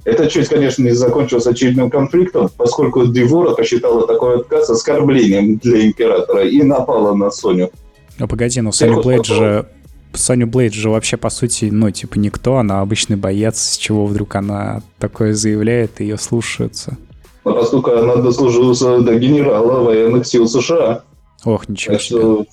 Эта 0.03 0.27
часть, 0.27 0.49
конечно, 0.49 0.83
не 0.83 0.91
закончилась 0.91 1.47
очередным 1.47 1.89
конфликтом, 1.89 2.49
поскольку 2.55 3.07
Девора 3.07 3.53
посчитала 3.55 4.07
такой 4.07 4.37
отказ 4.37 4.69
оскорблением 4.69 5.57
для 5.57 5.85
императора 5.85 6.47
и 6.47 6.63
напала 6.63 7.13
на 7.13 7.29
Соню. 7.29 7.71
Ну 8.17 8.27
погоди, 8.27 8.61
но 8.61 8.71
Соню 8.71 9.01
Блейд 9.01 9.25
же... 9.25 9.67
Соню 10.17 10.47
Блейд 10.47 10.73
же 10.73 10.89
вообще, 10.89 11.17
по 11.17 11.29
сути, 11.29 11.69
ну, 11.71 11.91
типа, 11.91 12.17
никто, 12.19 12.57
она 12.57 12.81
обычный 12.81 13.15
боец, 13.15 13.59
с 13.59 13.77
чего 13.77 14.05
вдруг 14.05 14.35
она 14.35 14.81
такое 14.99 15.33
заявляет, 15.33 16.01
и 16.01 16.03
ее 16.03 16.17
слушаются. 16.17 16.97
Но 17.43 17.53
поскольку 17.53 17.91
она 17.91 18.17
дослужилась 18.17 18.79
до 18.79 19.15
генерала 19.15 19.81
военных 19.81 20.27
сил 20.27 20.47
США. 20.47 21.03
Ох, 21.45 21.69
ничего 21.69 21.93
так 21.93 22.01
себе. 22.01 22.19
Что, 22.19 22.45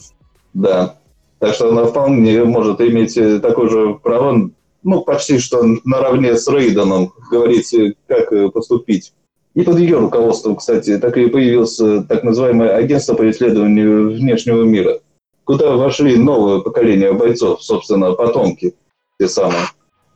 да. 0.52 0.96
Так 1.40 1.54
что 1.54 1.70
она 1.70 1.84
вполне 1.84 2.44
может 2.44 2.80
иметь 2.80 3.16
э, 3.16 3.40
такое 3.40 3.68
же 3.68 3.94
право, 4.02 4.50
ну, 4.82 5.00
почти 5.02 5.38
что 5.38 5.64
наравне 5.84 6.36
с 6.36 6.46
Рейденом, 6.48 7.12
говорить, 7.30 7.74
э, 7.74 7.94
как 8.06 8.32
э, 8.32 8.48
поступить. 8.50 9.12
И 9.54 9.62
под 9.62 9.78
ее 9.78 9.98
руководством, 9.98 10.56
кстати, 10.56 10.96
так 10.98 11.16
и 11.16 11.26
появилось 11.26 11.76
так 12.08 12.24
называемое 12.24 12.76
агентство 12.76 13.14
по 13.14 13.28
исследованию 13.30 14.12
внешнего 14.12 14.62
мира, 14.62 15.00
куда 15.44 15.76
вошли 15.76 16.16
новое 16.16 16.60
поколение 16.60 17.12
бойцов, 17.12 17.62
собственно, 17.62 18.12
потомки, 18.12 18.74
те 19.18 19.28
самые, 19.28 19.64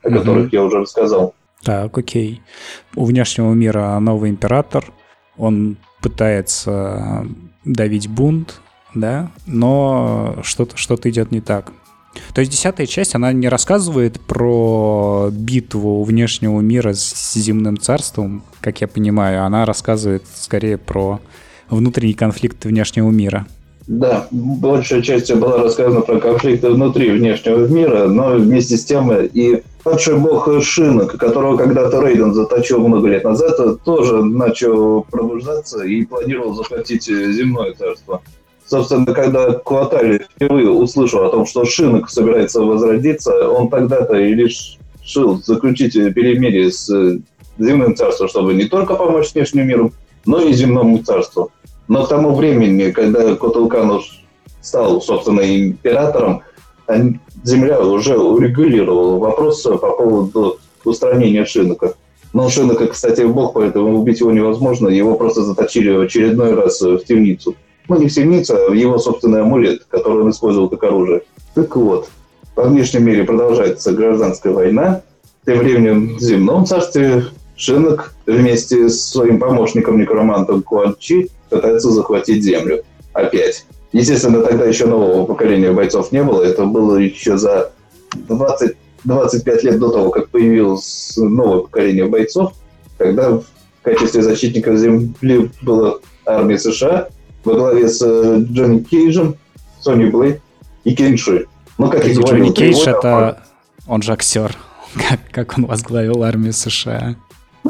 о 0.03 0.11
которых 0.11 0.47
угу. 0.47 0.57
я 0.57 0.63
уже 0.65 0.81
рассказал. 0.81 1.35
Так, 1.63 1.97
окей. 1.97 2.41
У 2.95 3.05
внешнего 3.05 3.53
мира 3.53 3.99
новый 3.99 4.31
император, 4.31 4.93
он 5.37 5.77
пытается 6.01 7.27
давить 7.65 8.09
бунт, 8.09 8.61
да, 8.95 9.31
но 9.47 10.37
что-то 10.43 10.77
что 10.77 10.97
идет 11.05 11.31
не 11.31 11.41
так. 11.41 11.73
То 12.35 12.41
есть 12.41 12.51
десятая 12.51 12.87
часть, 12.87 13.15
она 13.15 13.33
не 13.33 13.49
рассказывает 13.49 14.21
про 14.21 15.29
битву 15.31 16.03
внешнего 16.05 16.61
мира 16.61 16.93
с 16.95 17.35
земным 17.35 17.79
царством, 17.79 18.43
как 18.61 18.81
я 18.81 18.89
понимаю, 18.89 19.45
она 19.45 19.65
рассказывает 19.65 20.25
скорее 20.35 20.79
про 20.79 21.21
внутренний 21.69 22.15
конфликт 22.15 22.65
внешнего 22.65 23.11
мира. 23.11 23.47
Да, 23.89 24.29
большая 24.31 25.01
часть 25.01 25.35
была 25.35 25.63
рассказана 25.63 26.03
про 26.03 26.21
конфликты 26.21 26.69
внутри 26.69 27.11
внешнего 27.11 27.67
мира, 27.67 28.07
но 28.07 28.35
вместе 28.35 28.77
с 28.77 28.85
тем 28.85 29.11
и 29.11 29.63
падший 29.83 30.19
бог 30.19 30.47
Шинок, 30.63 31.17
которого 31.17 31.57
когда-то 31.57 32.03
Рейден 32.03 32.35
заточил 32.35 32.87
много 32.87 33.09
лет 33.09 33.25
назад, 33.25 33.83
тоже 33.85 34.23
начал 34.23 35.07
пробуждаться 35.11 35.85
и 35.85 36.05
планировал 36.05 36.55
захватить 36.55 37.05
земное 37.05 37.73
царство. 37.73 38.21
Собственно, 38.67 39.07
когда 39.07 39.53
Куатали 39.53 40.27
впервые 40.37 40.69
услышал 40.69 41.25
о 41.25 41.31
том, 41.31 41.47
что 41.47 41.65
Шинок 41.65 42.11
собирается 42.11 42.61
возродиться, 42.61 43.49
он 43.49 43.71
тогда-то 43.71 44.19
и 44.19 44.35
решил 44.35 45.43
заключить 45.43 45.95
перемирие 45.95 46.71
с 46.71 46.91
земным 47.59 47.97
царством, 47.97 48.29
чтобы 48.29 48.53
не 48.53 48.67
только 48.67 48.97
помочь 48.97 49.33
внешнему 49.33 49.67
миру, 49.67 49.93
но 50.27 50.43
и 50.43 50.53
земному 50.53 50.99
царству. 50.99 51.51
Но 51.89 52.05
к 52.05 52.09
тому 52.09 52.35
времени, 52.35 52.91
когда 52.91 53.35
Котулкан 53.35 54.01
стал, 54.61 55.01
собственно, 55.01 55.41
императором, 55.41 56.43
Земля 57.45 57.81
уже 57.81 58.19
урегулировала 58.19 59.19
вопрос 59.19 59.63
по 59.63 59.77
поводу 59.77 60.59
устранения 60.85 61.45
Шинока. 61.45 61.95
Но 62.33 62.49
Шинока, 62.49 62.87
кстати, 62.89 63.23
бог, 63.23 63.55
поэтому 63.55 63.99
убить 63.99 64.21
его 64.21 64.33
невозможно. 64.33 64.89
Его 64.89 65.15
просто 65.17 65.43
заточили 65.43 65.91
в 65.91 66.01
очередной 66.01 66.55
раз 66.55 66.81
в 66.81 66.99
темницу. 67.01 67.55
Ну, 67.89 67.99
не 67.99 68.09
в 68.09 68.13
темницу, 68.13 68.55
а 68.55 68.71
в 68.71 68.75
его 68.75 68.99
собственный 68.99 69.43
амулет, 69.43 69.85
который 69.89 70.23
он 70.23 70.31
использовал 70.31 70.69
как 70.69 70.85
оружие. 70.85 71.23
Так 71.55 71.75
вот, 71.77 72.11
во 72.55 72.65
внешнем 72.65 73.05
мире 73.05 73.25
продолжается 73.25 73.93
гражданская 73.93 74.53
война. 74.53 75.03
Тем 75.47 75.59
временем 75.59 76.17
в 76.17 76.21
земном 76.21 76.67
царстве 76.67 77.25
Шинок 77.59 78.15
вместе 78.25 78.89
с 78.89 79.11
своим 79.11 79.41
помощником 79.41 79.99
некромантом 79.99 80.63
Куанчи 80.63 81.29
пытается 81.51 81.91
захватить 81.91 82.45
землю. 82.45 82.85
Опять. 83.13 83.67
Естественно, 83.93 84.43
тогда 84.43 84.65
еще 84.65 84.87
нового 84.87 85.27
поколения 85.27 85.73
бойцов 85.73 86.13
не 86.13 86.23
было. 86.23 86.43
Это 86.43 86.65
было 86.65 86.97
еще 86.97 87.37
за 87.37 87.73
20, 88.15 88.77
25 89.05 89.63
лет 89.65 89.79
до 89.81 89.91
того, 89.91 90.11
как 90.11 90.29
появилось 90.29 91.15
новое 91.17 91.63
поколение 91.63 92.07
бойцов, 92.07 92.53
когда 92.97 93.31
в 93.31 93.45
качестве 93.83 94.23
защитников 94.23 94.79
земли 94.79 95.51
была 95.61 95.99
армия 96.25 96.59
США 96.59 97.09
во 97.45 97.55
главе 97.55 97.89
с 97.89 98.01
э, 98.03 98.45
Джонни 98.53 98.81
Кейджем, 98.81 99.35
Сони 99.81 100.11
Блейд 100.11 100.41
и 100.85 100.95
Кенши. 100.95 101.47
Ну, 101.77 101.91
как 101.91 102.05
я 102.05 102.15
говорил, 102.15 102.37
Джонни 102.37 102.53
Кейдж 102.53 102.87
это... 102.87 103.43
Он 103.89 104.03
же 104.03 104.13
актер. 104.13 104.55
Как, 105.09 105.21
как 105.31 105.59
он 105.59 105.67
возглавил 105.67 106.23
армию 106.25 106.53
США? 106.53 107.17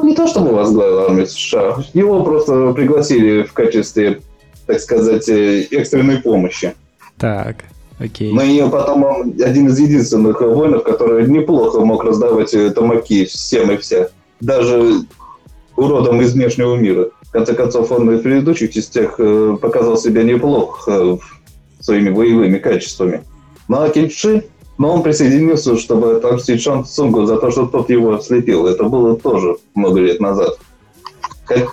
Ну, 0.09 0.13
не 0.13 0.17
то, 0.17 0.27
чтобы 0.27 0.53
возглавил 0.53 1.01
армию 1.01 1.27
США. 1.27 1.85
Его 1.93 2.23
просто 2.23 2.73
пригласили 2.73 3.43
в 3.43 3.53
качестве 3.53 4.23
так 4.65 4.81
сказать, 4.81 5.29
э, 5.29 5.67
экстренной 5.71 6.19
помощи. 6.19 6.75
Так, 7.19 7.65
окей. 7.99 8.33
Но 8.33 8.43
и 8.43 8.71
потом 8.71 9.05
он 9.05 9.35
один 9.43 9.69
из 9.69 9.79
единственных 9.79 10.41
воинов, 10.41 10.83
который 10.85 11.27
неплохо 11.27 11.81
мог 11.81 12.05
раздавать 12.05 12.55
э, 12.55 12.71
тамаки 12.71 13.27
всем 13.27 13.71
и 13.71 13.77
вся. 13.77 14.09
Даже 14.41 15.01
уродом 15.77 16.23
из 16.23 16.33
внешнего 16.33 16.75
мира. 16.77 17.11
В 17.23 17.31
конце 17.31 17.55
концов, 17.55 17.93
он 17.93 18.11
и 18.11 18.17
в 18.17 18.23
предыдущих 18.23 18.73
частях 18.73 19.15
э, 19.19 19.57
показал 19.61 19.99
себя 19.99 20.23
неплохо 20.23 21.19
своими 21.81 22.09
боевыми 22.11 22.59
качествами. 22.59 23.25
Ну 23.69 23.83
а 23.83 23.91
Кельчи, 23.91 24.45
но 24.79 24.95
он 24.95 25.03
присоединился, 25.03 25.77
чтобы 25.77 26.17
отомстить 26.17 26.63
Шан 26.63 26.85
Цунгу 26.85 27.27
за 27.27 27.37
то, 27.37 27.51
что 27.51 27.67
тот 27.67 27.91
его 27.91 28.15
ослепил. 28.15 28.67
Это 28.67 28.85
было 28.85 29.17
тоже 29.17 29.57
много 29.75 30.01
лет 30.01 30.21
назад. 30.21 30.59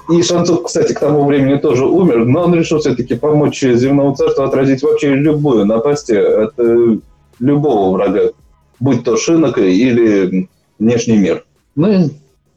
И 0.10 0.22
Шанцов, 0.24 0.64
кстати, 0.64 0.94
к 0.94 1.00
тому 1.00 1.26
времени 1.26 1.58
тоже 1.58 1.86
умер, 1.86 2.26
но 2.26 2.44
он 2.44 2.56
решил 2.56 2.80
все-таки 2.80 3.16
помочь 3.16 3.62
земному 3.62 4.16
царству 4.16 4.44
отразить 4.44 4.82
вообще 4.82 5.16
любую 5.16 5.66
напасть 5.66 6.10
от 6.10 6.54
э, 6.58 6.98
любого 7.40 7.94
врага, 7.94 8.32
будь 8.80 9.04
то 9.04 9.18
Шинок 9.18 9.58
или 9.58 10.48
внешний 10.80 11.18
мир. 11.18 11.46
Ну 11.76 11.92
и, 11.92 12.10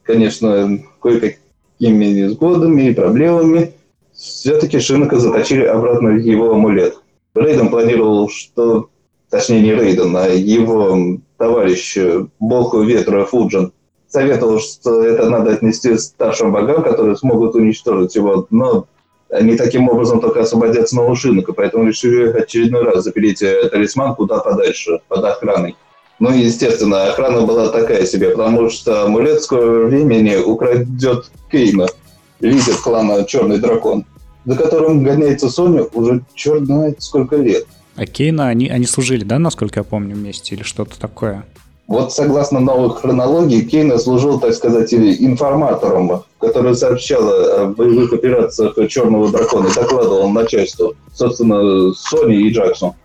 конечно, 0.03 0.79
кое-какими 1.01 2.05
несгодами 2.05 2.83
и 2.83 2.93
проблемами 2.93 3.73
все-таки 4.13 4.79
Шинока 4.79 5.19
заточили 5.19 5.65
обратно 5.65 6.11
в 6.11 6.19
его 6.19 6.53
амулет. 6.53 6.95
Рейден 7.35 7.69
планировал, 7.69 8.29
что... 8.29 8.89
Точнее, 9.29 9.61
не 9.61 9.73
Рейден, 9.73 10.15
а 10.17 10.27
его 10.27 11.19
товарищ, 11.37 11.97
бог 12.39 12.73
ветра 12.73 13.25
Фуджин, 13.25 13.71
советовал, 14.07 14.59
что 14.59 15.03
это 15.03 15.29
надо 15.29 15.51
отнести 15.51 15.97
старшим 15.97 16.51
богам, 16.51 16.83
которые 16.83 17.15
смогут 17.15 17.55
уничтожить 17.55 18.15
его, 18.15 18.47
но 18.49 18.87
они 19.29 19.55
таким 19.55 19.87
образом 19.87 20.19
только 20.19 20.41
освободят 20.41 20.89
снова 20.89 21.15
шинок, 21.15 21.49
и 21.49 21.53
поэтому 21.53 21.87
решили 21.87 22.29
очередной 22.31 22.83
раз 22.83 23.03
запереть 23.03 23.43
э, 23.43 23.69
талисман 23.69 24.15
куда 24.15 24.39
подальше, 24.39 25.01
под 25.07 25.23
охраной. 25.23 25.75
Ну 26.19 26.33
и, 26.33 26.39
естественно, 26.39 27.05
охрана 27.05 27.45
была 27.45 27.69
такая 27.69 28.05
себе, 28.05 28.31
потому 28.31 28.69
что 28.69 29.03
амулет 29.03 29.43
скоро 29.43 29.85
времени 29.85 30.35
украдет 30.35 31.31
Кейна, 31.51 31.85
лидер 32.39 32.75
клана 32.83 33.23
Черный 33.23 33.59
Дракон, 33.59 34.05
за 34.45 34.55
которым 34.55 35.03
гоняется 35.03 35.49
Соня 35.49 35.83
уже 35.93 36.23
черт 36.33 36.65
знает 36.65 37.01
сколько 37.01 37.37
лет. 37.37 37.65
А 37.99 38.05
Кейна, 38.05 38.47
они, 38.47 38.69
они 38.69 38.85
служили, 38.85 39.25
да, 39.25 39.39
насколько 39.39 39.81
я 39.81 39.83
помню, 39.83 40.15
вместе 40.15 40.55
или 40.55 40.63
что-то 40.63 40.97
такое? 40.97 41.43
Вот 41.87 42.13
согласно 42.13 42.61
новой 42.61 42.91
хронологии, 42.91 43.59
Кейна 43.59 43.97
служил, 43.97 44.39
так 44.39 44.53
сказать, 44.53 44.93
информатором, 44.93 46.23
который 46.39 46.75
сообщал 46.75 47.27
о 47.27 47.65
боевых 47.65 48.13
операциях 48.13 48.77
Черного 48.87 49.29
Дракона 49.29 49.67
и 49.67 49.75
докладывал 49.75 50.29
начальству, 50.29 50.95
собственно, 51.13 51.91
Сони 51.93 52.47
и 52.47 52.51
Джексу. 52.51 52.95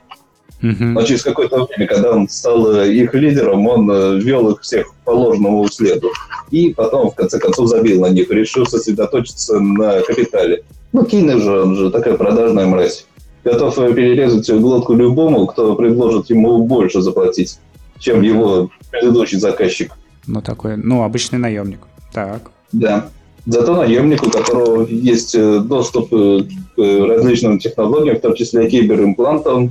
Но 0.60 1.02
через 1.02 1.24
какое-то 1.24 1.64
время, 1.64 1.88
когда 1.88 2.12
он 2.12 2.28
стал 2.28 2.74
э, 2.74 2.90
их 2.90 3.12
лидером, 3.12 3.66
он 3.66 3.90
э, 3.90 4.18
вел 4.20 4.48
их 4.50 4.62
всех 4.62 4.94
по 5.04 5.10
ложному 5.10 5.68
следу. 5.68 6.10
И 6.50 6.72
потом, 6.72 7.10
в 7.10 7.14
конце 7.14 7.38
концов, 7.38 7.68
забил 7.68 8.00
на 8.00 8.10
них, 8.10 8.30
решил 8.30 8.64
сосредоточиться 8.64 9.58
на 9.58 10.00
капитале. 10.00 10.62
Ну, 10.92 11.04
Кейна 11.04 11.38
же, 11.38 11.62
он 11.62 11.76
же 11.76 11.90
такая 11.90 12.16
продажная 12.16 12.64
мразь. 12.64 13.04
Готов 13.44 13.78
э, 13.78 13.92
перерезать 13.92 14.50
глотку 14.50 14.94
любому, 14.94 15.46
кто 15.46 15.74
предложит 15.74 16.30
ему 16.30 16.64
больше 16.64 17.02
заплатить, 17.02 17.58
чем 17.98 18.22
его 18.22 18.70
предыдущий 18.90 19.38
заказчик. 19.38 19.92
Ну, 20.26 20.40
такой, 20.40 20.76
ну, 20.76 21.02
обычный 21.02 21.38
наемник. 21.38 21.80
Так. 22.12 22.50
Да. 22.72 23.06
Зато 23.46 23.76
наемник, 23.76 24.22
у 24.22 24.30
которого 24.30 24.86
есть 24.86 25.38
доступ 25.38 26.08
к 26.08 26.46
различным 26.78 27.58
технологиям, 27.58 28.16
в 28.16 28.20
том 28.20 28.34
числе 28.34 28.70
киберимплантам, 28.70 29.70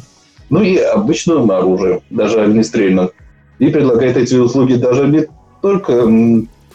ну 0.51 0.61
и 0.61 0.77
обычным 0.77 1.49
оружием, 1.49 2.01
даже 2.11 2.41
огнестрельным. 2.41 3.09
И 3.57 3.69
предлагает 3.69 4.17
эти 4.17 4.35
услуги 4.35 4.75
даже 4.75 5.07
не 5.07 5.25
только 5.63 6.07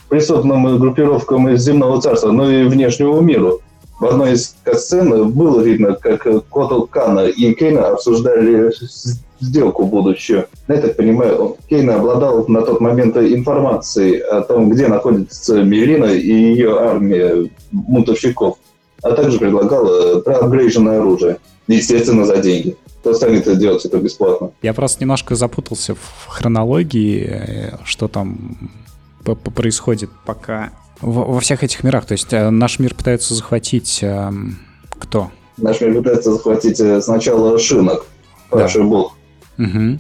преступным 0.09 0.79
группировкам 0.79 1.49
из 1.51 1.63
земного 1.63 2.01
царства, 2.01 2.33
но 2.33 2.51
и 2.51 2.65
внешнему 2.65 3.21
миру. 3.21 3.61
В 4.01 4.07
одной 4.07 4.33
из 4.33 4.55
сцен 4.75 5.31
было 5.33 5.61
видно, 5.61 5.95
как 5.95 6.23
Котл 6.23 6.83
Кана 6.83 7.27
и 7.27 7.53
Кейна 7.55 7.89
обсуждали 7.89 8.73
сделку 9.41 9.87
будущую. 9.87 10.47
Я 10.69 10.77
так 10.81 10.97
понимаю, 10.97 11.57
Кейна 11.69 11.97
обладал 11.97 12.47
на 12.49 12.63
тот 12.63 12.81
момент 12.81 13.17
информацией 13.17 14.19
о 14.21 14.43
том, 14.43 14.71
где 14.71 14.89
находится 14.89 15.63
Мелина 15.63 16.07
и 16.07 16.33
ее 16.33 16.79
армия 16.79 17.51
мутовщиков, 17.73 18.59
а 19.03 19.13
также 19.13 19.39
предлагал 19.39 20.23
проапгрейженное 20.23 21.01
оружие, 21.01 21.39
естественно, 21.67 22.25
за 22.25 22.39
деньги 22.39 22.77
кто 23.01 23.15
станет 23.15 23.47
это 23.47 23.55
делать 23.55 23.85
это 23.85 23.99
бесплатно. 23.99 24.51
Я 24.61 24.75
просто 24.75 25.03
немножко 25.03 25.35
запутался 25.35 25.95
в 25.95 26.27
хронологии, 26.27 27.27
э, 27.27 27.77
что 27.85 28.09
там 28.09 28.71
происходит 29.55 30.11
пока 30.25 30.73
во 31.01 31.41
всех 31.41 31.63
этих 31.63 31.85
мирах. 31.85 32.07
То 32.07 32.13
есть 32.13 32.33
э, 32.33 32.51
наш 32.51 32.79
мир 32.79 32.95
пытается 32.95 33.35
захватить 33.35 34.01
э, 34.03 34.31
кто? 34.91 35.31
Наш 35.57 35.81
мир 35.81 35.95
пытается 35.95 36.33
захватить 36.33 36.81
э, 36.81 37.01
сначала 37.01 37.59
Шинок, 37.59 38.07
падший 38.51 38.83
да. 38.83 38.89
бог. 38.89 39.17
Угу. 39.59 39.99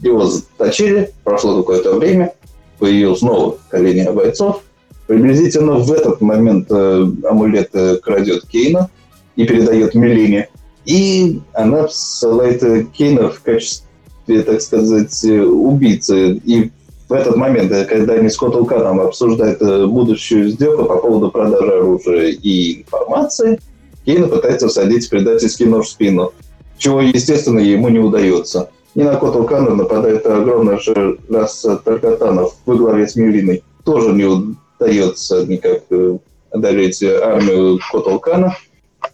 Его 0.00 0.26
заточили, 0.26 1.12
прошло 1.24 1.62
какое-то 1.62 1.98
время, 1.98 2.32
появилось 2.78 3.22
новое 3.22 3.56
поколение 3.56 4.10
бойцов. 4.12 4.62
Приблизительно 5.06 5.74
в 5.74 5.90
этот 5.90 6.20
момент 6.20 6.68
э, 6.70 7.06
амулет 7.24 7.70
крадет 8.02 8.46
Кейна 8.46 8.90
и 9.36 9.44
передает 9.44 9.94
Мелине. 9.94 10.48
И 10.84 11.40
она 11.52 11.88
ссылает 11.88 12.62
Кейна 12.92 13.30
в 13.30 13.42
качестве, 13.42 14.42
так 14.42 14.60
сказать, 14.62 15.24
убийцы. 15.24 16.34
И 16.44 16.70
в 17.08 17.12
этот 17.12 17.36
момент, 17.36 17.72
когда 17.88 18.14
они 18.14 18.28
с 18.28 18.36
Котелканом 18.36 19.00
обсуждают 19.00 19.62
э, 19.62 19.86
будущую 19.86 20.50
сделку 20.50 20.84
по 20.84 20.98
поводу 20.98 21.30
продажи 21.30 21.72
оружия 21.72 22.28
и 22.28 22.82
информации, 22.82 23.58
Кейна 24.04 24.28
пытается 24.28 24.68
всадить 24.68 25.08
предательский 25.08 25.66
нож 25.66 25.86
в 25.86 25.90
спину, 25.90 26.32
чего, 26.76 27.00
естественно, 27.00 27.60
ему 27.60 27.88
не 27.88 27.98
удается. 27.98 28.70
И 28.94 29.02
на 29.02 29.16
Котелкана 29.16 29.74
нападает 29.74 30.26
огромная 30.26 30.78
же 30.78 31.18
раса 31.30 31.76
таркатанов 31.76 32.54
во 32.66 32.74
главе 32.74 33.06
с 33.08 33.16
Мюриной. 33.16 33.62
Тоже 33.84 34.12
не 34.12 34.24
удается 34.24 35.46
никак 35.46 35.82
э, 35.90 36.18
одолеть 36.50 37.02
армию 37.02 37.78
Котелкана, 37.90 38.54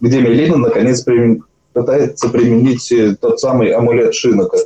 где 0.01 0.19
Мелина 0.19 0.57
наконец 0.57 1.05
пытается 1.73 2.29
применить 2.29 2.91
э, 2.91 3.15
тот 3.15 3.39
самый 3.39 3.71
амулет 3.71 4.13
Шинока. 4.13 4.57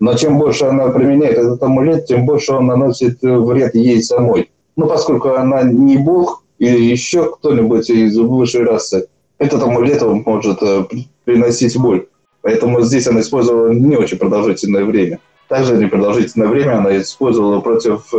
Но 0.00 0.14
чем 0.14 0.38
больше 0.38 0.64
она 0.64 0.88
применяет 0.88 1.38
этот 1.38 1.62
амулет, 1.62 2.06
тем 2.06 2.26
больше 2.26 2.52
он 2.52 2.66
наносит 2.66 3.22
э, 3.22 3.36
вред 3.36 3.74
ей 3.74 4.02
самой. 4.02 4.50
Ну, 4.76 4.86
поскольку 4.86 5.30
она 5.30 5.62
не 5.62 5.98
бог 5.98 6.42
или 6.58 6.78
еще 6.82 7.30
кто-нибудь 7.30 7.90
из 7.90 8.16
высшей 8.16 8.64
расы, 8.64 9.06
этот 9.38 9.62
амулет 9.62 10.02
может 10.02 10.62
э, 10.62 10.84
приносить 11.24 11.76
боль. 11.78 12.06
Поэтому 12.42 12.80
здесь 12.80 13.06
она 13.06 13.20
использовала 13.20 13.68
не 13.72 13.96
очень 13.96 14.18
продолжительное 14.18 14.84
время. 14.84 15.20
Также 15.48 15.76
непродолжительное 15.76 16.48
время 16.48 16.78
она 16.78 16.96
использовала 16.96 17.60
против 17.60 18.12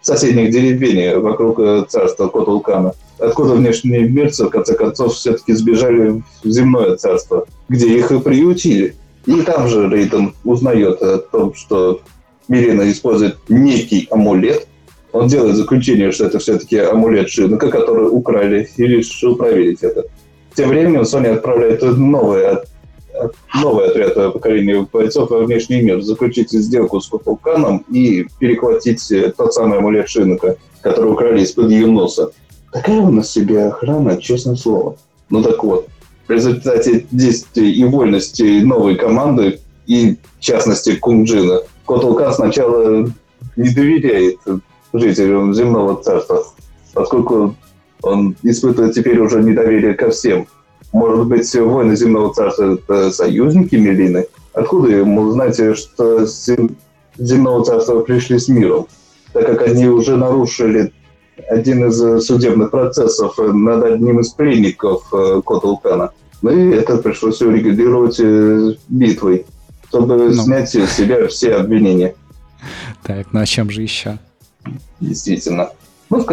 соседних 0.00 0.50
деревень 0.50 1.18
вокруг 1.18 1.88
царства 1.88 2.28
Котулкана 2.28 2.94
откуда 3.18 3.54
внешние 3.54 4.08
мирцы, 4.08 4.46
в 4.46 4.50
конце 4.50 4.74
концов, 4.74 5.14
все-таки 5.14 5.52
сбежали 5.52 6.22
в 6.42 6.48
земное 6.48 6.96
царство, 6.96 7.46
где 7.68 7.96
их 7.96 8.10
и 8.12 8.20
приютили. 8.20 8.94
И 9.26 9.40
там 9.42 9.68
же 9.68 9.88
Рейтон 9.88 10.34
узнает 10.44 11.00
о 11.02 11.18
том, 11.18 11.54
что 11.54 12.00
Мирина 12.48 12.90
использует 12.90 13.38
некий 13.48 14.06
амулет. 14.10 14.66
Он 15.12 15.28
делает 15.28 15.56
заключение, 15.56 16.12
что 16.12 16.26
это 16.26 16.38
все-таки 16.38 16.76
амулет 16.76 17.28
Шинка, 17.30 17.70
который 17.70 18.08
украли, 18.08 18.68
и 18.76 18.82
решил 18.84 19.36
проверить 19.36 19.82
это. 19.82 20.04
Тем 20.54 20.68
временем 20.68 21.02
Sony 21.02 21.28
отправляет 21.28 21.82
новый, 21.82 22.58
новый 23.54 23.86
отряд 23.86 24.14
поколения 24.32 24.86
бойцов 24.92 25.30
во 25.30 25.38
внешний 25.38 25.80
мир, 25.82 26.02
заключить 26.02 26.50
сделку 26.50 27.00
с 27.00 27.08
Купулканом 27.08 27.84
и 27.90 28.26
перехватить 28.38 29.08
тот 29.36 29.54
самый 29.54 29.78
амулет 29.78 30.08
Шинка, 30.08 30.56
который 30.80 31.12
украли 31.12 31.42
из-под 31.42 31.70
ее 31.70 31.86
носа. 31.86 32.32
Такая 32.72 33.00
у 33.00 33.10
нас 33.10 33.30
себе 33.30 33.66
охрана, 33.66 34.20
честное 34.20 34.56
слово. 34.56 34.96
Ну 35.30 35.42
так 35.42 35.62
вот, 35.64 35.88
в 36.26 36.30
результате 36.30 37.06
действий 37.10 37.72
и 37.72 37.84
вольности 37.84 38.60
новой 38.62 38.96
команды, 38.96 39.60
и 39.86 40.16
в 40.38 40.40
частности 40.40 40.96
Кунджина, 40.96 41.60
Котулкан 41.86 42.32
сначала 42.32 43.10
не 43.56 43.70
доверяет 43.70 44.38
жителям 44.92 45.52
земного 45.52 46.02
царства, 46.02 46.44
поскольку 46.94 47.54
он 48.02 48.36
испытывает 48.42 48.94
теперь 48.94 49.18
уже 49.18 49.42
недоверие 49.42 49.94
ко 49.94 50.10
всем. 50.10 50.46
Может 50.92 51.26
быть, 51.26 51.52
воины 51.54 51.96
земного 51.96 52.32
царства– 52.32 52.78
это 52.88 53.10
союзники 53.10 53.74
Мелины? 53.74 54.26
Откуда 54.52 54.88
ему 54.90 55.30
знать, 55.32 55.56
что 55.76 56.26
земного 57.18 57.64
царства 57.64 58.00
пришли 58.00 58.38
с 58.38 58.48
миром? 58.48 58.86
Так 59.32 59.46
как 59.46 59.62
они 59.62 59.88
уже 59.88 60.16
нарушили 60.16 60.92
один 61.48 61.88
из 61.88 62.02
э, 62.02 62.20
судебных 62.20 62.70
процессов 62.70 63.38
э, 63.38 63.42
над 63.42 63.84
одним 63.84 64.20
из 64.20 64.30
пленников 64.30 65.06
э, 65.12 65.42
Котулкана. 65.44 66.12
Ну 66.42 66.50
и 66.50 66.74
это 66.74 66.98
пришлось 66.98 67.40
урегулировать 67.40 68.20
битвой, 68.88 69.46
чтобы 69.88 70.16
ну. 70.16 70.32
снять 70.32 70.68
с 70.68 70.92
себя 70.92 71.26
все 71.28 71.54
обвинения. 71.54 72.14
Так, 73.02 73.28
ну 73.32 73.40
а 73.40 73.46
чем 73.46 73.70
же 73.70 73.82
еще? 73.82 74.18
Действительно. 75.00 75.70
Ну, 76.10 76.24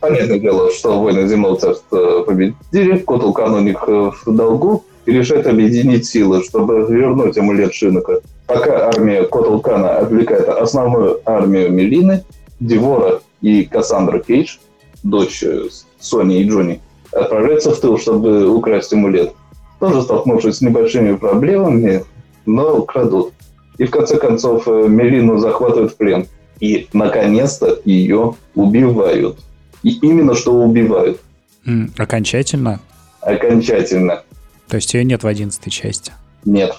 понятное 0.00 0.38
дело, 0.38 0.70
что 0.72 1.00
войны 1.00 1.26
земного 1.28 1.56
царства 1.56 2.22
победили, 2.22 2.98
Котулкан 2.98 3.54
у 3.54 3.60
них 3.60 3.86
в 3.86 4.14
долгу, 4.26 4.84
и 5.06 5.12
решает 5.12 5.46
объединить 5.46 6.06
силы, 6.06 6.42
чтобы 6.42 6.86
вернуть 6.88 7.38
амулет 7.38 7.72
Шинока. 7.72 8.20
Пока 8.46 8.88
армия 8.88 9.22
Котулкана 9.22 9.98
отвлекает 9.98 10.48
основную 10.48 11.20
армию 11.24 11.72
Мелины, 11.72 12.24
Девора 12.58 13.20
и 13.40 13.64
Кассандра 13.64 14.18
Кейдж, 14.18 14.56
дочь 15.02 15.42
э, 15.42 15.68
Сони 15.98 16.40
и 16.40 16.48
Джонни, 16.48 16.80
отправляются 17.12 17.72
в 17.72 17.80
тыл, 17.80 17.98
чтобы 17.98 18.48
украсть 18.48 18.92
амулет. 18.92 19.32
Тоже 19.78 20.02
столкнувшись 20.02 20.56
с 20.56 20.60
небольшими 20.60 21.16
проблемами, 21.16 22.04
но 22.46 22.82
крадут. 22.82 23.32
И 23.78 23.84
в 23.84 23.90
конце 23.90 24.18
концов 24.18 24.68
э, 24.68 24.88
Мелину 24.88 25.38
захватывают 25.38 25.92
в 25.92 25.96
плен. 25.96 26.26
И, 26.60 26.88
наконец-то, 26.92 27.80
ее 27.86 28.34
убивают. 28.54 29.38
И 29.82 29.98
именно 30.00 30.34
что 30.34 30.52
убивают. 30.52 31.20
Mm, 31.66 31.90
окончательно? 31.96 32.80
Окончательно. 33.22 34.22
То 34.68 34.76
есть 34.76 34.92
ее 34.92 35.04
нет 35.04 35.22
в 35.22 35.26
одиннадцатой 35.26 35.70
части? 35.70 36.12
Нет. 36.44 36.76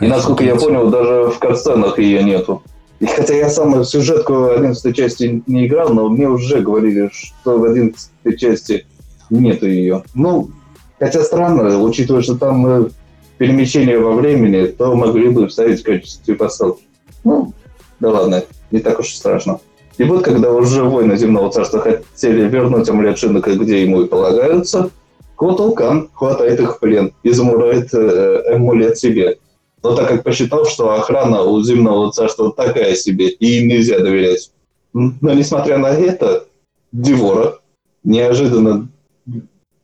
И, 0.00 0.06
насколько 0.06 0.42
я 0.42 0.56
понял, 0.56 0.88
даже 0.90 1.30
в 1.30 1.38
катсценах 1.38 1.98
ее 1.98 2.24
нету. 2.24 2.62
И 3.00 3.06
хотя 3.06 3.34
я 3.34 3.48
сам 3.48 3.82
сюжетку 3.84 4.50
11 4.50 4.94
части 4.94 5.42
не 5.46 5.66
играл, 5.66 5.88
но 5.94 6.08
мне 6.10 6.28
уже 6.28 6.60
говорили, 6.60 7.10
что 7.12 7.58
в 7.58 7.64
11 7.64 8.10
части 8.38 8.86
нету 9.30 9.66
ее. 9.66 10.04
Ну, 10.14 10.50
хотя 10.98 11.22
странно, 11.22 11.82
учитывая, 11.82 12.20
что 12.20 12.36
там 12.36 12.66
э, 12.66 12.90
перемещение 13.38 13.98
во 13.98 14.12
времени, 14.12 14.66
то 14.66 14.94
могли 14.94 15.30
бы 15.30 15.48
вставить 15.48 15.80
в 15.80 15.84
качестве 15.84 16.34
посылки. 16.34 16.82
Ну, 17.24 17.54
да 18.00 18.10
ладно, 18.10 18.44
не 18.70 18.80
так 18.80 19.00
уж 19.00 19.12
и 19.12 19.16
страшно. 19.16 19.60
И 19.96 20.04
вот, 20.04 20.22
когда 20.22 20.52
уже 20.52 20.84
воины 20.84 21.16
земного 21.16 21.50
царства 21.50 21.80
хотели 21.80 22.48
вернуть 22.48 22.88
амулет 22.88 23.18
где 23.22 23.82
ему 23.82 24.02
и 24.02 24.08
полагаются, 24.08 24.90
Котулкан 25.36 26.10
хватает 26.12 26.60
их 26.60 26.76
в 26.76 26.80
плен 26.80 27.14
и 27.22 27.32
замурает 27.32 27.94
э, 27.94 28.54
амулет 28.54 28.98
себе. 28.98 29.38
Но 29.82 29.94
так 29.94 30.08
как 30.08 30.22
посчитал, 30.22 30.66
что 30.66 30.92
охрана 30.94 31.42
у 31.42 31.62
земного 31.62 32.12
царства 32.12 32.52
такая 32.52 32.94
себе, 32.94 33.28
и 33.28 33.66
нельзя 33.66 33.98
доверять. 33.98 34.50
Но 34.92 35.32
несмотря 35.32 35.78
на 35.78 35.88
это, 35.88 36.46
Девора 36.92 37.60
неожиданно 38.02 38.88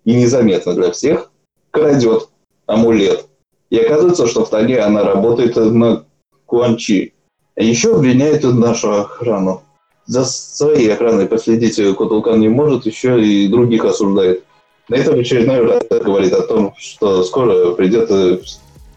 и 0.05 0.15
незаметно 0.15 0.75
для 0.75 0.91
всех 0.91 1.31
крадет 1.71 2.29
амулет. 2.67 3.27
И 3.71 3.79
оказывается, 3.79 4.27
что 4.27 4.45
в 4.45 4.51
тайне 4.51 4.79
она 4.79 5.03
работает 5.05 5.57
на 5.57 6.05
Куанчи. 6.47 7.15
А 7.57 7.63
еще 7.63 7.97
обвиняет 7.97 8.45
нашу 8.45 8.93
охрану. 8.93 9.63
За 10.07 10.25
своей 10.25 10.93
охраной 10.93 11.27
последить 11.27 11.81
Кутулкан 11.97 12.39
не 12.39 12.49
может, 12.49 12.87
еще 12.87 13.23
и 13.25 13.49
других 13.49 13.85
осуждает. 13.85 14.45
На 14.89 14.97
этом 14.97 15.19
очередной 15.19 15.61
раз 15.63 15.83
говорит 15.89 16.33
о 16.33 16.43
том, 16.43 16.75
что 16.79 17.25
скоро 17.25 17.73
придет 17.73 18.11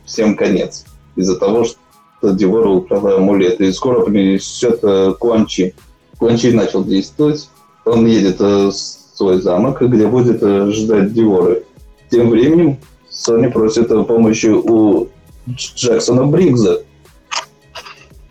всем 0.10 0.36
конец. 0.36 0.84
Из-за 1.16 1.38
того, 1.38 1.64
что 1.64 2.32
Девора 2.32 2.70
украла 2.70 3.16
амулет. 3.16 3.62
И 3.62 3.72
скоро 3.72 4.04
принесет 4.04 4.82
Куанчи. 5.18 5.74
Куанчи 6.18 6.48
начал 6.48 6.84
действовать. 6.84 7.50
Он 7.86 8.06
едет 8.06 8.40
в 8.40 8.72
свой 8.72 9.42
замок, 9.42 9.82
где 9.82 10.08
будет 10.08 10.42
ждать 10.74 11.14
Диворы. 11.14 11.64
Тем 12.12 12.30
временем 12.30 12.78
Соня 13.10 13.50
просит 13.50 13.88
помощи 13.88 14.48
у 14.48 15.08
Джексона 15.48 16.26
Бригза, 16.26 16.84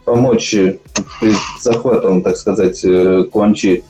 помочь 0.05 0.55
при 1.21 1.33
захватом, 1.61 2.23
так 2.23 2.37
сказать, 2.37 2.81
Куанчи, 3.31 3.85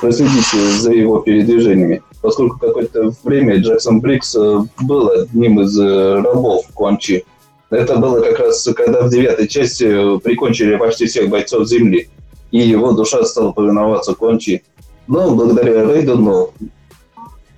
проследить 0.00 0.80
за 0.80 0.92
его 0.92 1.20
передвижениями. 1.20 2.02
Поскольку 2.22 2.58
какое-то 2.58 3.12
время 3.24 3.56
Джексон 3.56 4.00
Брикс 4.00 4.36
был 4.82 5.08
одним 5.10 5.60
из 5.60 5.78
рабов 5.78 6.66
Куанчи. 6.74 7.24
Это 7.70 7.96
было 7.96 8.20
как 8.20 8.38
раз, 8.38 8.68
когда 8.76 9.02
в 9.02 9.10
девятой 9.10 9.48
части 9.48 10.18
прикончили 10.18 10.76
почти 10.76 11.06
всех 11.06 11.30
бойцов 11.30 11.66
Земли, 11.66 12.08
и 12.50 12.58
его 12.58 12.92
душа 12.92 13.24
стала 13.24 13.52
повиноваться 13.52 14.14
Куанчи. 14.14 14.62
Но 15.06 15.34
благодаря 15.34 15.84
Рейдену, 15.84 16.50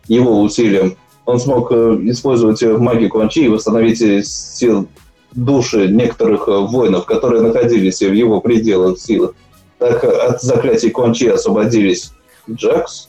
его 0.06 0.42
усилиям, 0.42 0.96
он 1.24 1.40
смог 1.40 1.72
использовать 1.72 2.62
магию 2.62 3.10
Куанчи 3.10 3.40
и 3.40 3.48
восстановить 3.48 4.26
сил 4.26 4.86
души 5.34 5.88
некоторых 5.88 6.48
э, 6.48 6.58
воинов, 6.58 7.06
которые 7.06 7.42
находились 7.42 8.00
в 8.00 8.12
его 8.12 8.40
пределах 8.40 8.98
силы. 8.98 9.32
Так 9.78 10.04
от 10.04 10.42
заклятий 10.42 10.90
Кончи 10.90 11.24
освободились 11.24 12.12
Джакс, 12.50 13.08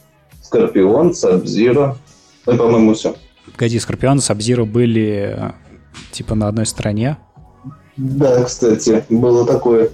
Скорпион, 0.53 1.15
Сабзира, 1.15 1.97
ну 2.45 2.57
по-моему, 2.57 2.93
все. 2.93 3.15
Погоди, 3.53 3.79
Скорпион 3.79 4.19
и 4.19 4.21
Сабзира 4.21 4.65
были 4.65 5.35
э, 5.35 5.51
типа 6.11 6.35
на 6.35 6.47
одной 6.47 6.67
стороне? 6.67 7.17
Да, 7.97 8.43
кстати, 8.43 9.03
было 9.09 9.47
такое. 9.47 9.89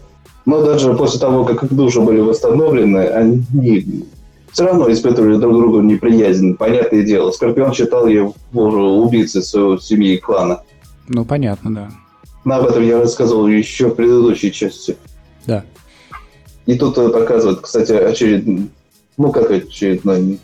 Но 0.45 0.61
даже 0.61 0.93
после 0.95 1.17
того, 1.21 1.45
как 1.45 1.63
их 1.63 1.73
души 1.73 2.01
были 2.01 2.19
восстановлены, 2.19 3.07
они 3.07 4.05
все 4.51 4.65
равно 4.65 4.91
испытывали 4.91 5.37
друг 5.37 5.53
другу 5.53 5.79
неприязнь. 5.79 6.55
Понятное 6.55 7.03
дело, 7.03 7.31
Скорпион 7.31 7.73
считал 7.73 8.07
его 8.07 8.35
уже 8.51 8.81
убийцей 8.81 9.41
своего 9.41 9.77
семьи 9.77 10.15
и 10.15 10.17
клана. 10.17 10.63
Ну, 11.07 11.23
понятно, 11.23 11.73
да. 11.73 11.89
Но 12.43 12.55
об 12.55 12.65
этом 12.65 12.83
я 12.83 12.99
рассказывал 12.99 13.47
еще 13.47 13.87
в 13.87 13.95
предыдущей 13.95 14.51
части. 14.51 14.97
Да. 15.47 15.63
И 16.65 16.77
тут 16.77 16.95
показывают, 16.95 17.61
кстати, 17.61 17.93
очередной, 17.93 18.69
ну 19.15 19.31
как 19.31 19.51
очередной, 19.51 20.39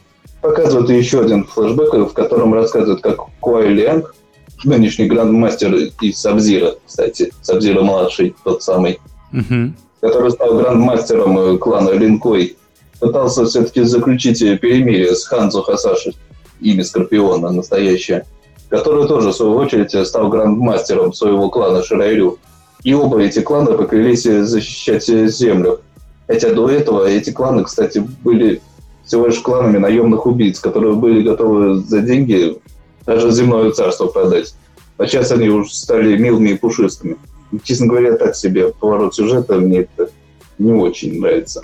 показывают 0.47 0.89
еще 0.89 1.21
один 1.21 1.43
флешбэк, 1.45 1.93
в 1.93 2.13
котором 2.13 2.53
рассказывают, 2.53 3.01
как 3.01 3.17
Куай 3.39 3.67
Лянг, 3.69 4.15
нынешний 4.63 5.05
грандмастер 5.05 5.73
из 6.01 6.17
Сабзира, 6.17 6.75
кстати, 6.85 7.31
Сабзира 7.41 7.81
младший, 7.81 8.35
тот 8.43 8.63
самый, 8.63 8.99
угу. 9.31 9.73
который 10.01 10.31
стал 10.31 10.57
грандмастером 10.57 11.57
клана 11.57 11.91
Линкой, 11.91 12.57
пытался 12.99 13.45
все-таки 13.45 13.83
заключить 13.83 14.39
перемирие 14.59 15.15
с 15.15 15.25
Ханзо 15.25 15.61
Хасаши, 15.63 16.13
имя 16.61 16.83
Скорпиона 16.83 17.51
настоящее 17.51 18.25
который 18.69 19.07
тоже, 19.07 19.29
в 19.29 19.35
свою 19.35 19.55
очередь, 19.55 20.07
стал 20.07 20.29
грандмастером 20.29 21.13
своего 21.13 21.49
клана 21.49 21.83
Ширайрю. 21.83 22.39
И 22.83 22.93
оба 22.93 23.21
эти 23.21 23.39
клана 23.39 23.71
поклялись 23.71 24.23
защищать 24.23 25.05
землю. 25.05 25.81
Хотя 26.27 26.53
до 26.53 26.69
этого 26.69 27.07
эти 27.07 27.31
кланы, 27.31 27.63
кстати, 27.63 27.99
были 28.23 28.61
всего 29.05 29.27
лишь 29.27 29.39
кланами 29.39 29.77
наемных 29.77 30.25
убийц, 30.25 30.59
которые 30.59 30.93
были 30.93 31.21
готовы 31.21 31.75
за 31.75 32.01
деньги 32.01 32.57
даже 33.05 33.31
земное 33.31 33.71
царство 33.71 34.07
продать. 34.07 34.55
А 34.97 35.05
сейчас 35.05 35.31
они 35.31 35.49
уже 35.49 35.73
стали 35.73 36.17
милыми 36.17 36.49
и 36.49 36.57
пушистыми. 36.57 37.17
Честно 37.63 37.87
говоря, 37.87 38.17
так 38.17 38.35
себе 38.35 38.69
поворот 38.69 39.15
сюжета 39.15 39.55
мне 39.55 39.81
это 39.81 40.09
не 40.57 40.71
очень 40.73 41.19
нравится. 41.19 41.61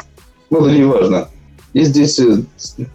Ну, 0.49 0.62
да 0.62 0.71
не 0.71 0.84
важно. 0.84 1.30
И 1.73 1.84
здесь, 1.84 2.19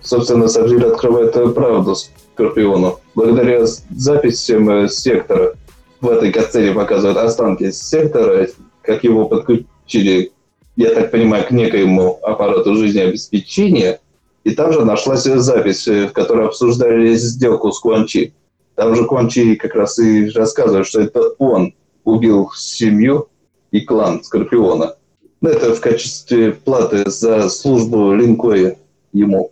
собственно, 0.02 0.48
Сабзир 0.48 0.87
открывает 0.87 1.32
правду 1.54 1.96
Скорпиону. 2.35 3.00
Благодаря 3.14 3.64
записям 3.64 4.68
э, 4.68 4.88
сектора 4.88 5.54
в 6.02 6.09
этой 6.11 6.30
катсцене 6.30 6.72
показывают 6.72 7.16
останки 7.16 7.70
сектора, 7.70 8.48
как 8.82 9.02
его 9.04 9.26
подключили, 9.26 10.32
я 10.76 10.90
так 10.90 11.11
понимаю, 11.11 11.46
к 11.46 11.50
некоему 11.50 12.18
аппарату 12.22 12.76
жизнеобеспечения. 12.76 14.00
И 14.46 14.52
там 14.54 14.72
же 14.72 14.85
нашлась 14.85 15.24
запись, 15.24 15.88
э, 15.88 16.06
в 16.06 16.12
которой 16.12 16.46
обсуждали 16.46 17.16
сделку 17.16 17.72
с 17.72 17.80
Куанчи. 17.80 18.32
Там 18.76 18.94
же 18.94 19.04
Куанчи 19.04 19.56
как 19.56 19.74
раз 19.74 19.98
и 19.98 20.30
рассказывает, 20.30 20.87
что 20.87 21.00
это 21.00 21.30
он 21.38 21.74
убил 22.04 22.52
семью 22.54 23.28
и 23.72 23.80
клан 23.80 24.22
Скорпиона. 24.22 24.94
Это 25.42 25.74
в 25.74 25.80
качестве 25.80 26.52
платы 26.52 27.11
за 27.11 27.48
службу 27.48 28.12
Линкоя 28.12 28.78
ему. 29.12 29.50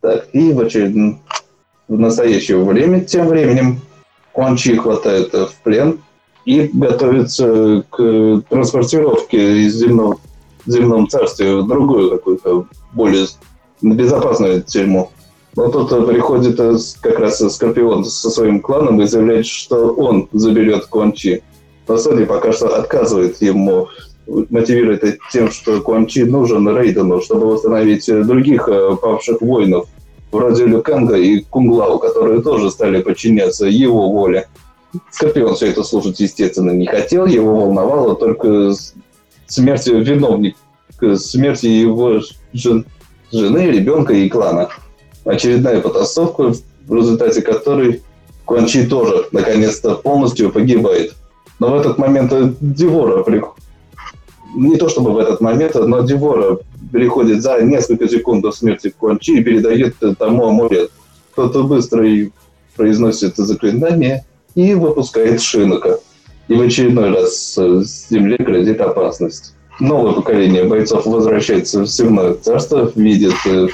Так, 0.00 0.30
и 0.32 0.52
в 0.52 0.58
очередном 0.58 1.22
в 1.86 1.96
настоящее 1.96 2.58
время. 2.64 3.04
Тем 3.04 3.28
временем 3.28 3.80
Куан 4.32 4.56
Чи 4.56 4.74
хватает 4.74 5.32
в 5.32 5.54
плен 5.62 6.00
и 6.44 6.68
готовится 6.72 7.84
к 7.88 8.42
транспортировке 8.48 9.60
из 9.60 9.76
земного, 9.76 10.18
земном 10.66 11.08
царстве 11.08 11.54
в 11.54 11.68
другую 11.68 12.10
какую-то 12.10 12.66
более 12.92 13.26
безопасную 13.82 14.62
тюрьму. 14.62 15.10
Но 15.56 15.68
тут 15.68 15.88
приходит 16.06 16.58
как 17.00 17.18
раз 17.18 17.38
Скорпион 17.38 18.04
со 18.04 18.30
своим 18.30 18.60
кланом 18.60 19.00
и 19.00 19.06
заявляет, 19.06 19.46
что 19.46 19.88
он 19.94 20.28
заберет 20.32 20.86
Куан 20.86 21.12
Чи. 21.12 21.42
Но 21.88 21.96
Сони 21.96 22.24
пока 22.24 22.52
что 22.52 22.76
отказывает 22.76 23.40
ему, 23.40 23.88
мотивирует 24.26 25.18
тем, 25.32 25.50
что 25.50 25.80
Куан 25.80 26.06
Чи 26.06 26.24
нужен 26.24 26.68
Рейдену, 26.68 27.22
чтобы 27.22 27.46
восстановить 27.46 28.06
других 28.06 28.68
э, 28.68 28.96
павших 29.00 29.40
воинов 29.40 29.86
вроде 30.30 30.66
Люканга 30.66 31.16
и 31.16 31.40
Кунглау, 31.40 31.98
которые 31.98 32.42
тоже 32.42 32.70
стали 32.70 33.00
подчиняться 33.00 33.66
его 33.66 34.10
воле. 34.10 34.48
Скорпион 35.10 35.54
все 35.54 35.68
это 35.68 35.82
слушать, 35.82 36.20
естественно, 36.20 36.70
не 36.70 36.86
хотел, 36.86 37.26
его 37.26 37.60
волновало 37.60 38.14
только 38.14 38.72
смерть 39.46 39.86
виновника, 39.86 40.56
смерти 41.16 41.66
его 41.66 42.20
жен, 42.52 42.86
жены, 43.32 43.70
ребенка 43.70 44.12
и 44.14 44.28
клана. 44.28 44.68
Очередная 45.24 45.80
потасовка, 45.80 46.52
в 46.86 46.94
результате 46.94 47.42
которой 47.42 48.02
Куанчи 48.44 48.86
тоже 48.86 49.26
наконец-то 49.32 49.96
полностью 49.96 50.52
погибает. 50.52 51.14
Но 51.58 51.70
в 51.70 51.80
этот 51.80 51.98
момент 51.98 52.32
Девора 52.60 53.22
приходит 53.24 53.56
не 54.54 54.76
то 54.76 54.88
чтобы 54.88 55.12
в 55.12 55.18
этот 55.18 55.40
момент, 55.40 55.74
но 55.74 56.00
Девора 56.00 56.58
переходит 56.92 57.42
за 57.42 57.60
несколько 57.62 58.08
секунд 58.08 58.42
до 58.42 58.52
смерти 58.52 58.92
Куанчи 58.96 59.38
и 59.38 59.42
передает 59.42 59.96
тому 60.18 60.46
амулет. 60.46 60.90
Кто-то 61.32 61.64
быстро 61.64 62.08
и 62.08 62.30
произносит 62.76 63.36
заклинание 63.36 64.24
и 64.54 64.74
выпускает 64.74 65.42
Шинока. 65.42 65.98
И 66.48 66.54
в 66.54 66.60
очередной 66.60 67.10
раз 67.10 67.54
с 67.56 68.08
земли 68.08 68.36
грозит 68.38 68.80
опасность. 68.80 69.55
Новое 69.78 70.12
поколение 70.12 70.64
бойцов 70.64 71.04
возвращается 71.04 71.82
в 71.82 71.86
земное 71.86 72.34
царство, 72.34 72.90
видит 72.94 73.34
э, 73.46 73.68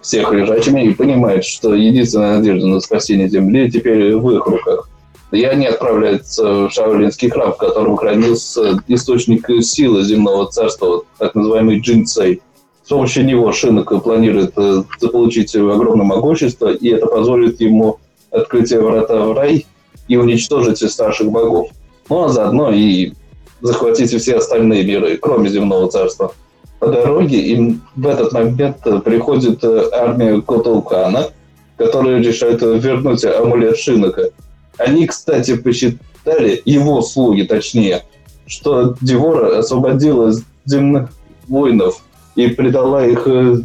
всех 0.00 0.32
лежачими 0.32 0.86
и 0.86 0.94
понимает, 0.94 1.44
что 1.44 1.74
единственная 1.74 2.36
надежда 2.36 2.68
на 2.68 2.80
спасение 2.80 3.28
Земли 3.28 3.70
теперь 3.70 4.14
в 4.14 4.30
их 4.30 4.46
руках. 4.46 4.88
И 5.32 5.42
они 5.42 5.66
отправляются 5.66 6.68
в 6.68 6.70
Шаолинский 6.70 7.28
храм, 7.28 7.52
в 7.52 7.56
котором 7.56 7.96
хранился 7.96 8.80
источник 8.86 9.48
силы 9.64 10.04
земного 10.04 10.46
царства, 10.46 11.02
так 11.18 11.34
называемый 11.34 11.80
Джинцей. 11.80 12.40
С 12.84 12.88
помощью 12.88 13.24
него 13.24 13.50
Шинок 13.50 14.00
планирует 14.04 14.52
э, 14.56 14.84
заполучить 15.00 15.56
огромное 15.56 16.06
могущество, 16.06 16.72
и 16.72 16.88
это 16.90 17.06
позволит 17.06 17.60
ему 17.60 17.98
открыть 18.30 18.72
врата 18.72 19.24
в 19.24 19.32
рай 19.32 19.66
и 20.06 20.16
уничтожить 20.16 20.78
старших 20.78 21.32
богов. 21.32 21.70
Ну 22.08 22.22
а 22.22 22.28
заодно 22.28 22.70
и 22.70 23.12
захватить 23.60 24.12
все 24.12 24.36
остальные 24.36 24.84
миры, 24.84 25.16
кроме 25.16 25.48
земного 25.48 25.90
царства. 25.90 26.32
По 26.78 26.88
дороге 26.88 27.40
им 27.40 27.82
в 27.94 28.06
этот 28.06 28.32
момент 28.32 28.78
приходит 29.04 29.64
э, 29.64 29.88
армия 29.92 30.40
Котулкана, 30.40 31.30
которая 31.76 32.20
решает 32.20 32.60
вернуть 32.62 33.24
амулет 33.24 33.78
Шинока– 33.78 34.30
они, 34.78 35.06
кстати, 35.06 35.58
считали, 35.72 36.60
его 36.64 37.00
слуги 37.02 37.42
точнее, 37.42 38.04
что 38.46 38.94
Девора 39.00 39.58
освободила 39.58 40.32
земных 40.64 41.10
воинов 41.48 42.02
и 42.34 42.48
предала 42.48 43.06
их 43.06 43.26
э, 43.26 43.56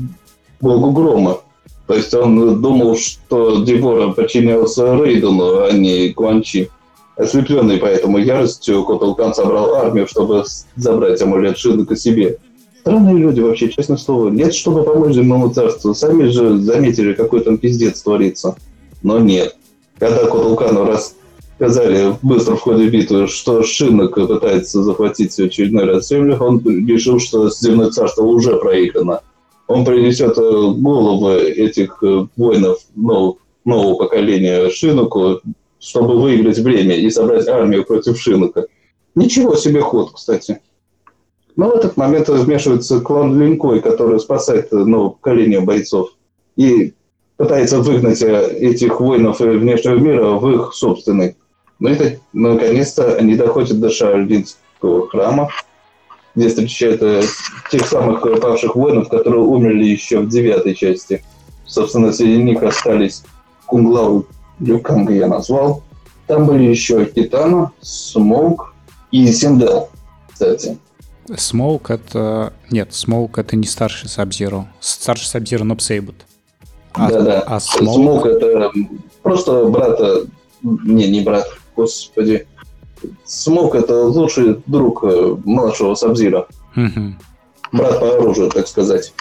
богу 0.61 0.91
грома. 0.91 1.39
То 1.87 1.95
есть 1.95 2.13
он 2.13 2.61
думал, 2.61 2.95
что 2.95 3.63
Девора 3.63 4.11
подчинялся 4.11 4.95
Рейдену, 4.95 5.63
а 5.63 5.71
не 5.71 6.09
Куанчи. 6.09 6.69
Ослепленный 7.21 7.77
поэтому 7.77 8.17
яростью, 8.17 8.83
Котулкан 8.83 9.33
собрал 9.33 9.75
армию, 9.75 10.07
чтобы 10.07 10.43
забрать 10.75 11.21
амулет 11.21 11.57
Шинока 11.57 11.95
себе. 11.95 12.37
Странные 12.79 13.17
люди 13.17 13.41
вообще, 13.41 13.69
честное 13.69 13.97
слово. 13.97 14.29
Нет, 14.29 14.55
чтобы 14.55 14.83
помочь 14.83 15.13
земному 15.13 15.53
царству. 15.53 15.93
Сами 15.93 16.29
же 16.29 16.57
заметили, 16.57 17.13
какой 17.13 17.41
там 17.41 17.57
пиздец 17.57 18.01
творится. 18.01 18.55
Но 19.03 19.19
нет. 19.19 19.55
Когда 19.99 20.25
Котулкану 20.25 20.85
рассказали 20.85 22.15
быстро 22.23 22.55
в 22.55 22.61
ходе 22.61 22.87
битвы, 22.87 23.27
что 23.27 23.61
Шинок 23.61 24.15
пытается 24.15 24.81
захватить 24.81 25.39
очередной 25.39 25.85
раз 25.85 26.07
землю, 26.07 26.37
он 26.39 26.59
решил, 26.65 27.19
что 27.19 27.51
земное 27.51 27.91
царство 27.91 28.23
уже 28.23 28.57
проиграно 28.57 29.21
он 29.71 29.85
принесет 29.85 30.37
э, 30.37 30.41
головы 30.41 31.39
этих 31.49 32.03
э, 32.03 32.27
воинов 32.35 32.79
нового, 32.95 33.37
нового 33.63 33.95
поколения 33.95 34.69
Шинуку, 34.69 35.39
чтобы 35.81 36.21
выиграть 36.21 36.59
время 36.59 36.95
и 36.95 37.09
собрать 37.09 37.47
армию 37.47 37.83
против 37.83 38.19
Шинука. 38.19 38.67
Ничего 39.15 39.55
себе 39.55 39.81
ход, 39.81 40.13
кстати. 40.13 40.61
Но 41.55 41.69
в 41.69 41.73
этот 41.73 41.97
момент 41.97 42.29
вмешивается 42.29 43.01
клан 43.01 43.37
Линкой, 43.39 43.81
который 43.81 44.19
спасает 44.19 44.71
новое 44.71 45.09
поколение 45.09 45.59
бойцов. 45.59 46.11
И 46.55 46.93
пытается 47.35 47.79
выгнать 47.79 48.21
э, 48.21 48.57
этих 48.59 49.01
воинов 49.01 49.39
внешнего 49.39 49.95
мира 49.95 50.29
в 50.31 50.49
их 50.49 50.73
собственный. 50.73 51.35
Но 51.79 51.89
это, 51.89 52.19
наконец-то, 52.31 53.15
они 53.15 53.35
доходят 53.35 53.79
до 53.79 53.89
Шарлинского 53.89 55.09
храма, 55.09 55.49
где 56.35 56.47
встречают 56.47 57.01
э, 57.01 57.23
тех 57.71 57.87
самых 57.87 58.21
павших 58.21 58.75
воинов, 58.75 59.09
которые 59.09 59.41
умерли 59.41 59.85
еще 59.85 60.19
в 60.19 60.29
девятой 60.29 60.75
части. 60.75 61.23
Собственно, 61.65 62.13
среди 62.13 62.41
них 62.41 62.61
остались 62.61 63.23
Кунг 63.65 63.96
Лао, 63.96 64.27
Лю 64.61 64.81
Канга 64.81 65.13
я 65.13 65.27
назвал. 65.27 65.83
Там 66.27 66.45
были 66.45 66.63
еще 66.63 67.05
Китана, 67.05 67.71
Смоук 67.81 68.73
и 69.11 69.31
Синдел, 69.31 69.89
кстати. 70.31 70.77
Смоук 71.35 71.89
это... 71.89 72.53
Нет, 72.69 72.93
Смоук 72.93 73.37
это 73.37 73.55
не 73.55 73.67
старший 73.67 74.09
Саб-Зиро. 74.09 74.67
Старший 74.79 75.27
Саб-Зиро 75.27 75.65
Нуб 75.65 75.80
Сайбот. 75.80 76.15
А, 76.93 77.09
Да-да. 77.09 77.41
А 77.41 77.59
Смоук... 77.59 77.95
Смоук 77.95 78.25
это 78.25 78.71
просто 79.21 79.65
брата... 79.65 80.25
Не, 80.61 81.09
не 81.09 81.21
брат, 81.21 81.47
господи. 81.75 82.47
Смоук 83.25 83.73
это 83.73 84.05
лучший 84.05 84.61
друг 84.67 85.03
э, 85.03 85.35
младшего 85.43 85.95
Саб-Зиро. 85.95 86.47
Угу. 86.75 87.15
Брат 87.71 87.99
по 87.99 88.13
оружию, 88.13 88.49
так 88.49 88.67
сказать. 88.67 89.13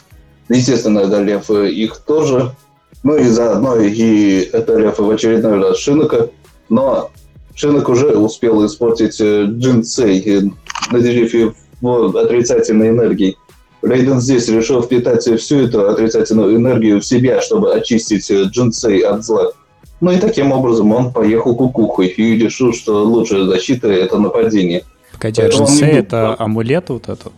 Естественно, 0.51 1.01
это 1.01 1.23
Лев 1.23 1.51
их 1.51 1.97
тоже. 1.99 2.55
Ну 3.03 3.17
и 3.17 3.25
заодно 3.25 3.77
и 3.77 4.41
это 4.53 4.77
Лев 4.77 4.99
в 4.99 5.11
очередной 5.11 5.59
раз 5.59 5.79
Шинока. 5.79 6.31
Но 6.69 7.11
Шинок 7.55 7.89
уже 7.89 8.17
успел 8.17 8.65
испортить 8.67 9.21
э, 9.21 9.45
Джинсей, 9.47 10.53
наделив 10.91 11.35
его 11.35 12.19
отрицательной 12.19 12.89
энергией. 12.89 13.37
Рейден 13.83 14.21
здесь 14.21 14.49
решил 14.49 14.83
впитать 14.83 15.25
всю 15.41 15.61
эту 15.61 15.89
отрицательную 15.89 16.57
энергию 16.57 17.01
в 17.01 17.05
себя, 17.05 17.41
чтобы 17.41 17.73
очистить 17.73 18.31
э, 18.31 18.45
Джинсей 18.45 19.01
от 19.01 19.25
зла. 19.25 19.53
Ну 20.01 20.11
и 20.11 20.19
таким 20.19 20.53
образом 20.53 20.93
он 20.93 21.13
поехал 21.13 21.55
кукухой 21.57 22.09
и 22.09 22.39
решил, 22.39 22.73
что 22.73 23.05
лучшая 23.05 23.45
защита– 23.45 23.89
это 23.89 24.19
нападение. 24.19 24.85
Погоди, 25.13 25.43
а 25.43 25.49
Джинсей– 25.49 25.89
это 25.91 26.37
амулет 26.39 26.89
вот 26.89 27.09
этот? 27.09 27.33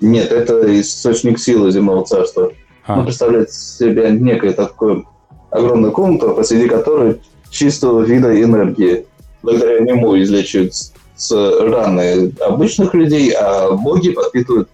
Нет, 0.00 0.32
это 0.32 0.80
источник 0.80 1.38
силы 1.38 1.70
земного 1.70 2.04
царства. 2.04 2.52
А. 2.90 2.98
Он 2.98 3.04
представляет 3.04 3.52
себя 3.52 4.10
некое 4.10 4.52
такое 4.52 5.04
огромную 5.50 5.92
комнату, 5.92 6.34
посреди 6.34 6.68
которой 6.68 7.20
чистого 7.50 8.02
вида 8.02 8.42
энергии. 8.42 9.06
Благодаря 9.42 9.80
нему 9.80 10.20
излечивают 10.20 10.74
с 11.16 11.32
раны 11.32 12.32
обычных 12.40 12.94
людей, 12.94 13.32
а 13.32 13.72
боги 13.72 14.10
подпитывают, 14.10 14.68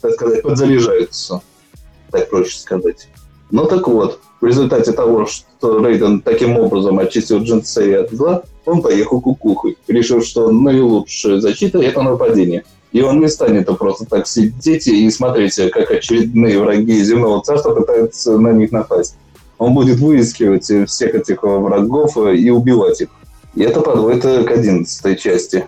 так 0.00 0.12
сказать, 0.12 0.42
подзаряжаются, 0.42 1.40
так 2.10 2.30
проще 2.30 2.58
сказать. 2.58 3.08
Ну 3.50 3.66
так 3.66 3.86
вот, 3.88 4.20
в 4.40 4.46
результате 4.46 4.92
того, 4.92 5.26
что 5.26 5.84
Рейден 5.84 6.20
таким 6.20 6.58
образом 6.58 6.98
очистил 6.98 7.42
Джинсей 7.42 7.98
от 7.98 8.10
зла, 8.10 8.42
он 8.64 8.80
поехал 8.82 9.20
кукухой, 9.20 9.76
решив, 9.88 10.24
что 10.24 10.50
наилучшая 10.50 11.40
защита– 11.40 11.78
это 11.80 12.02
нападение. 12.02 12.64
И 12.94 13.02
он 13.02 13.18
не 13.18 13.28
станет 13.28 13.66
просто 13.76 14.06
так 14.06 14.24
сидеть 14.28 14.86
и 14.86 15.10
смотреть, 15.10 15.56
как 15.72 15.90
очередные 15.90 16.60
враги 16.60 17.02
земного 17.02 17.42
царства 17.42 17.74
пытаются 17.74 18.38
на 18.38 18.52
них 18.52 18.70
напасть. 18.70 19.16
Он 19.58 19.74
будет 19.74 19.98
выискивать 19.98 20.70
всех 20.88 21.14
этих 21.16 21.42
врагов 21.42 22.16
и 22.16 22.50
убивать 22.50 23.00
их. 23.00 23.08
И 23.56 23.62
это 23.64 23.80
подводит 23.80 24.22
к 24.22 24.48
одиннадцатой 24.48 25.16
части. 25.16 25.66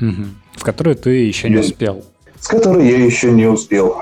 Угу. 0.00 0.24
В 0.54 0.62
которую 0.62 0.94
ты 0.94 1.10
еще 1.10 1.50
не 1.50 1.56
успел. 1.56 2.04
С 2.38 2.46
которой 2.46 2.88
я 2.88 3.04
еще 3.04 3.32
не 3.32 3.46
успел. 3.46 3.96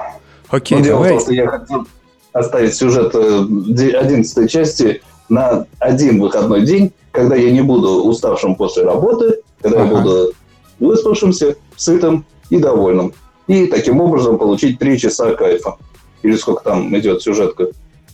Окей, 0.48 0.76
Но 0.76 0.84
дело 0.84 0.98
давай. 0.98 1.12
в 1.12 1.14
том, 1.14 1.20
что 1.22 1.32
я 1.32 1.48
хотел 1.48 1.86
оставить 2.34 2.74
сюжет 2.74 3.14
11 3.14 4.36
э, 4.36 4.48
части 4.48 5.00
на 5.30 5.66
один 5.78 6.20
выходной 6.20 6.66
день, 6.66 6.92
когда 7.10 7.36
я 7.36 7.50
не 7.50 7.62
буду 7.62 8.04
уставшим 8.04 8.54
после 8.54 8.82
работы, 8.82 9.40
когда 9.62 9.80
ага. 9.80 9.88
я 9.88 9.96
буду 9.96 10.32
выспавшимся, 10.78 11.56
сытым 11.74 12.26
и 12.50 12.58
довольным. 12.58 13.12
И 13.46 13.66
таким 13.66 14.00
образом 14.00 14.38
получить 14.38 14.78
3 14.78 14.98
часа 14.98 15.34
кайфа. 15.34 15.76
Или 16.22 16.36
сколько 16.36 16.64
там 16.64 16.96
идет 16.98 17.22
сюжетка? 17.22 17.68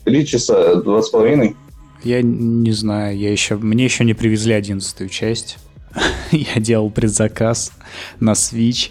3 0.05 0.27
часа, 0.27 0.75
два 0.77 1.03
с 1.03 1.09
половиной. 1.09 1.57
Я 2.03 2.21
не 2.23 2.73
знаю, 2.73 3.17
я 3.17 3.31
еще, 3.31 3.57
мне 3.57 3.85
еще 3.85 4.05
не 4.05 4.15
привезли 4.15 4.55
одиннадцатую 4.55 5.09
часть. 5.09 5.59
я 6.33 6.61
делал 6.61 6.91
предзаказ 6.91 7.73
на 8.21 8.33
Switch. 8.33 8.91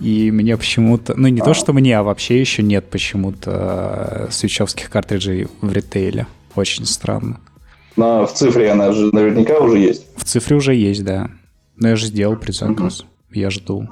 И 0.00 0.30
мне 0.30 0.56
почему-то... 0.56 1.14
Ну, 1.14 1.28
не 1.28 1.42
а. 1.42 1.44
то, 1.44 1.52
что 1.52 1.74
мне, 1.74 1.98
а 1.98 2.02
вообще 2.02 2.40
еще 2.40 2.62
нет 2.62 2.88
почему-то 2.88 4.28
э, 4.28 4.32
свечевских 4.32 4.88
картриджей 4.88 5.48
в 5.60 5.70
ритейле. 5.70 6.26
Очень 6.56 6.86
странно. 6.86 7.38
Но 7.96 8.26
в 8.26 8.32
цифре 8.32 8.70
она 8.70 8.92
же 8.92 9.14
наверняка 9.14 9.58
уже 9.58 9.78
есть. 9.78 10.06
В 10.16 10.24
цифре 10.24 10.56
уже 10.56 10.74
есть, 10.74 11.04
да. 11.04 11.30
Но 11.76 11.88
я 11.88 11.96
же 11.96 12.06
сделал 12.06 12.36
предзаказ. 12.36 13.00
Угу. 13.00 13.08
Я 13.32 13.50
жду. 13.50 13.88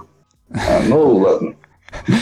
А, 0.50 0.82
ну, 0.88 1.16
ладно. 1.16 1.54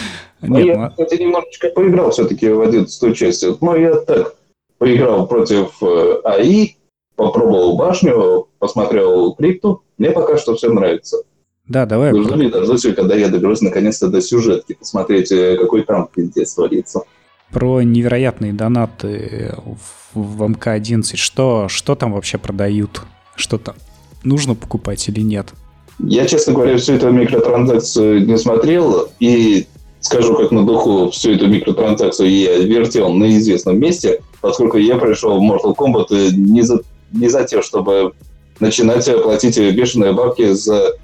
Ну, 0.43 0.59
Нет, 0.59 0.67
я, 0.67 0.77
ну... 0.77 0.91
кстати, 0.91 1.23
немножечко 1.23 1.71
поиграл 1.71 2.11
все-таки 2.11 2.49
в 2.51 2.61
11 2.61 3.17
часть. 3.17 3.45
Ну, 3.61 3.75
я 3.75 3.97
так 3.97 4.37
поиграл 4.79 5.27
против 5.27 5.83
э, 5.83 6.21
АИ, 6.25 6.77
попробовал 7.17 7.77
башню, 7.77 8.47
посмотрел 8.59 9.35
крипту. 9.35 9.83
Мне 9.99 10.11
пока 10.11 10.37
что 10.37 10.55
все 10.55 10.71
нравится. 10.71 11.17
Да, 11.67 11.87
давай. 11.87 12.13
Нужно 12.13 12.35
ли 12.35 12.51
дождаться, 12.51 12.93
когда 12.93 13.17
я 13.17 13.29
доберусь 13.29 13.63
наконец-то 13.63 14.09
до 14.09 14.21
сюжетки, 14.21 14.75
посмотреть, 14.75 15.33
э, 15.33 15.57
какой 15.57 15.83
там 15.83 16.09
пиздец 16.15 16.55
творится. 16.55 17.01
Про 17.51 17.83
невероятные 17.83 18.53
донаты 18.53 19.55
в 20.13 20.43
МК-11. 20.49 21.17
Что, 21.17 21.69
что 21.69 21.95
там 21.95 22.13
вообще 22.13 22.39
продают? 22.39 23.03
Что 23.37 23.59
там 23.59 23.77
нужно 24.23 24.55
покупать 24.55 25.09
или 25.09 25.21
нет? 25.21 25.55
Я, 25.99 26.27
честно 26.27 26.53
говоря, 26.53 26.77
всю 26.77 26.95
эту 26.95 27.11
микротранзакцию 27.11 28.27
не 28.27 28.37
смотрел, 28.37 29.09
и 29.19 29.67
скажу 30.01 30.37
как 30.37 30.51
на 30.51 30.65
духу, 30.65 31.11
всю 31.11 31.33
эту 31.33 31.47
микротранзакцию 31.47 32.31
я 32.31 32.59
вертел 32.59 33.13
на 33.13 33.37
известном 33.39 33.79
месте, 33.79 34.23
поскольку 34.41 34.77
я 34.77 34.97
пришел 34.97 35.39
в 35.39 35.43
Mortal 35.43 35.75
Kombat 35.75 36.33
не 36.33 36.63
за, 36.63 36.81
не 37.13 37.29
за 37.29 37.45
тем, 37.45 37.63
чтобы 37.63 38.13
начинать 38.61 39.07
платить 39.23 39.59
бешеные 39.59 40.13
бабки 40.13 40.53
за 40.53 40.97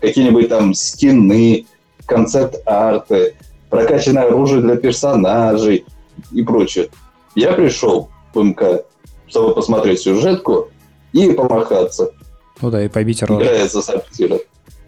какие-нибудь 0.00 0.48
там 0.48 0.74
скины, 0.74 1.66
концепт-арты, 2.06 3.34
прокачанное 3.68 4.24
оружие 4.24 4.62
для 4.62 4.76
персонажей 4.76 5.84
и 6.32 6.42
прочее. 6.42 6.88
Я 7.34 7.52
пришел 7.52 8.08
в 8.32 8.42
МК, 8.42 8.84
чтобы 9.26 9.54
посмотреть 9.54 10.00
сюжетку 10.00 10.68
и 11.12 11.32
помахаться. 11.32 12.12
Ну 12.60 12.70
да, 12.70 12.84
и 12.84 12.88
побить 12.88 13.22
рожу. 13.22 13.40
Играя 13.40 13.68
за 13.68 13.82
Сабзира. 13.82 14.38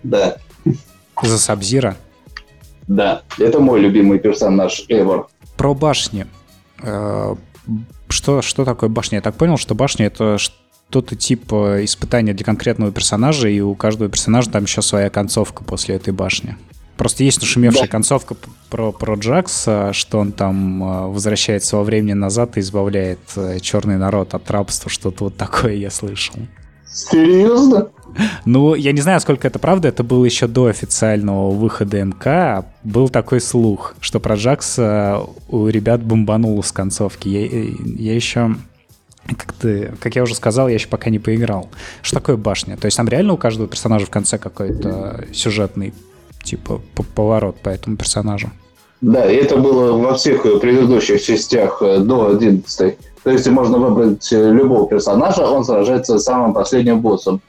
Да. 0.03 0.39
За 1.23 1.39
Сабзира? 1.39 1.97
Да, 2.87 3.23
это 3.39 3.61
мой 3.61 3.81
любимый 3.81 4.19
персонаж 4.19 4.85
ever. 4.89 5.27
Про 5.57 5.75
башни. 5.75 6.27
Э, 6.83 7.35
что, 8.09 8.43
что 8.43 8.65
такое 8.65 8.89
башня? 8.89 9.17
Я 9.17 9.23
так 9.23 9.35
понял, 9.35 9.59
что 9.59 9.75
башня 9.75 10.07
это 10.07 10.39
что-то 10.39 11.15
типа 11.15 11.85
испытания 11.85 12.33
для 12.33 12.45
конкретного 12.45 12.91
персонажа, 12.93 13.49
и 13.49 13.61
у 13.61 13.75
каждого 13.75 14.11
персонажа 14.11 14.51
там 14.51 14.65
еще 14.65 14.81
своя 14.81 15.11
концовка 15.11 15.65
после 15.65 15.97
этой 15.97 16.15
башни. 16.15 16.57
Просто 16.97 17.23
есть 17.23 17.41
нашумевшая 17.41 17.85
да. 17.85 17.89
концовка 17.89 18.35
про, 18.71 18.91
про 18.91 19.15
Джакса, 19.15 19.93
что 19.93 20.19
он 20.19 20.33
там 20.33 20.83
э, 20.83 21.07
возвращается 21.09 21.77
во 21.77 21.85
времени 21.85 22.15
назад 22.15 22.57
и 22.57 22.61
избавляет 22.61 23.21
э, 23.37 23.61
черный 23.61 23.99
народ 23.99 24.35
от 24.35 24.51
рабства, 24.51 24.91
что-то 24.91 25.25
вот 25.25 25.37
такое 25.37 25.75
я 25.75 25.91
слышал. 25.91 26.35
Серьезно? 26.93 27.89
Ну, 28.45 28.75
я 28.75 28.93
не 28.93 29.01
знаю, 29.01 29.21
сколько 29.21 29.47
это 29.47 29.59
правда, 29.59 29.89
это 29.89 30.03
было 30.03 30.25
еще 30.25 30.49
до 30.49 30.67
официального 30.67 31.51
выхода 31.51 32.03
МК. 32.03 32.65
Был 32.83 33.09
такой 33.09 33.41
слух, 33.41 33.95
что 34.01 34.19
про 34.19 34.35
Джакса 34.35 35.23
у 35.49 35.69
ребят 35.69 36.03
бомбануло 36.03 36.63
с 36.63 36.73
концовки. 36.73 37.29
Я, 37.29 37.47
я 38.11 38.15
еще 38.15 38.57
как 39.37 39.53
ты, 39.53 39.93
как 40.01 40.17
я 40.17 40.23
уже 40.23 40.35
сказал, 40.35 40.69
я 40.69 40.75
еще 40.75 40.89
пока 40.89 41.11
не 41.11 41.19
поиграл. 41.19 41.69
Что 42.03 42.17
такое 42.17 42.37
башня? 42.37 42.77
То 42.77 42.87
есть 42.87 42.97
там 42.97 43.09
реально 43.09 43.35
у 43.35 43.37
каждого 43.37 43.69
персонажа 43.69 44.07
в 44.07 44.11
конце 44.11 44.39
какой-то 44.39 45.27
сюжетный 45.33 45.93
типа 46.43 46.81
поворот 47.15 47.61
по 47.61 47.69
этому 47.69 47.97
персонажу? 47.97 48.51
Да, 49.01 49.31
и 49.31 49.37
это 49.37 49.57
было 49.57 49.97
во 49.97 50.15
всех 50.15 50.43
предыдущих 50.61 51.23
частях 51.23 51.83
э, 51.83 51.99
до 51.99 52.31
11. 52.31 52.99
То 53.25 53.31
есть 53.31 53.47
можно 53.49 53.79
выбрать 53.79 54.33
э, 54.33 54.53
любого 54.53 54.89
персонажа, 54.89 55.47
он 55.47 55.65
сражается 55.65 56.19
с 56.19 56.25
самым 56.25 56.53
последним 56.53 57.01
боссом. 57.01 57.41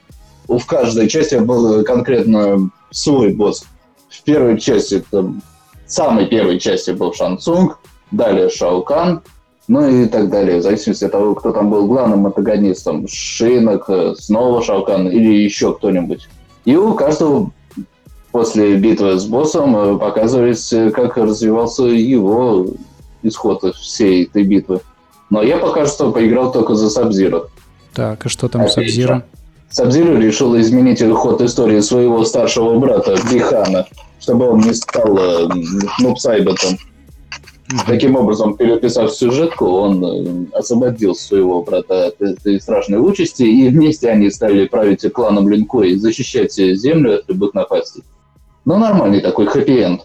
В 0.48 0.64
каждой 0.66 1.08
части 1.08 1.36
был 1.36 1.84
конкретно 1.84 2.70
свой 2.90 3.32
босс. 3.32 3.64
В 4.08 4.22
первой 4.24 4.58
части, 4.58 5.04
там, 5.10 5.42
самой 5.86 6.26
первой 6.26 6.58
части 6.58 6.90
был 6.90 7.12
Шансунг, 7.14 7.78
далее 8.10 8.48
Шаукан, 8.48 9.22
ну 9.68 9.88
и 9.88 10.06
так 10.06 10.30
далее, 10.30 10.58
в 10.58 10.62
зависимости 10.62 11.04
от 11.04 11.12
того, 11.12 11.34
кто 11.36 11.52
там 11.52 11.70
был 11.70 11.86
главным 11.86 12.26
антагонистом. 12.26 13.06
Шинок, 13.08 13.84
э, 13.88 14.14
снова 14.18 14.62
Шаукан 14.62 15.08
или 15.08 15.44
еще 15.44 15.74
кто-нибудь. 15.74 16.28
И 16.64 16.76
у 16.76 16.94
каждого 16.94 17.52
после 18.32 18.76
битвы 18.76 19.18
с 19.18 19.26
боссом 19.26 19.76
э, 19.76 19.98
показывались, 19.98 20.74
как 20.92 21.16
развивался 21.16 21.84
его 21.84 22.66
исход 23.22 23.62
всей 23.76 24.24
этой 24.24 24.42
битвы. 24.42 24.80
Но 25.30 25.42
я 25.42 25.58
пока 25.58 25.86
что 25.86 26.10
поиграл 26.10 26.52
только 26.52 26.74
за 26.74 26.90
Сабзира. 26.90 27.44
Так, 27.94 28.26
и 28.26 28.28
что 28.28 28.48
там 28.48 28.68
с 28.68 28.74
Сабзира? 28.74 29.24
Сабзира 29.70 30.18
решил 30.18 30.58
изменить 30.58 31.02
ход 31.12 31.40
истории 31.40 31.80
своего 31.80 32.24
старшего 32.24 32.78
брата 32.78 33.16
Бихана, 33.30 33.86
чтобы 34.18 34.50
он 34.50 34.60
не 34.60 34.74
стал 34.74 35.16
э, 35.16 35.48
нубсайбетом. 36.00 36.76
Таким 37.86 38.16
образом, 38.16 38.56
переписав 38.56 39.12
сюжетку, 39.12 39.66
он 39.66 40.04
э, 40.04 40.58
освободил 40.58 41.14
своего 41.14 41.62
брата 41.62 42.08
от 42.08 42.20
этой 42.20 42.60
страшной 42.60 42.98
участи, 42.98 43.44
и 43.44 43.68
вместе 43.68 44.10
они 44.10 44.28
стали 44.30 44.66
править 44.66 45.10
кланом 45.12 45.48
Линкой 45.48 45.92
и 45.92 45.96
защищать 45.96 46.52
землю 46.52 47.20
от 47.20 47.28
любых 47.28 47.54
напастей. 47.54 48.02
Ну, 48.64 48.76
нормальный 48.76 49.20
такой 49.20 49.46
хэппи-энд. 49.46 50.00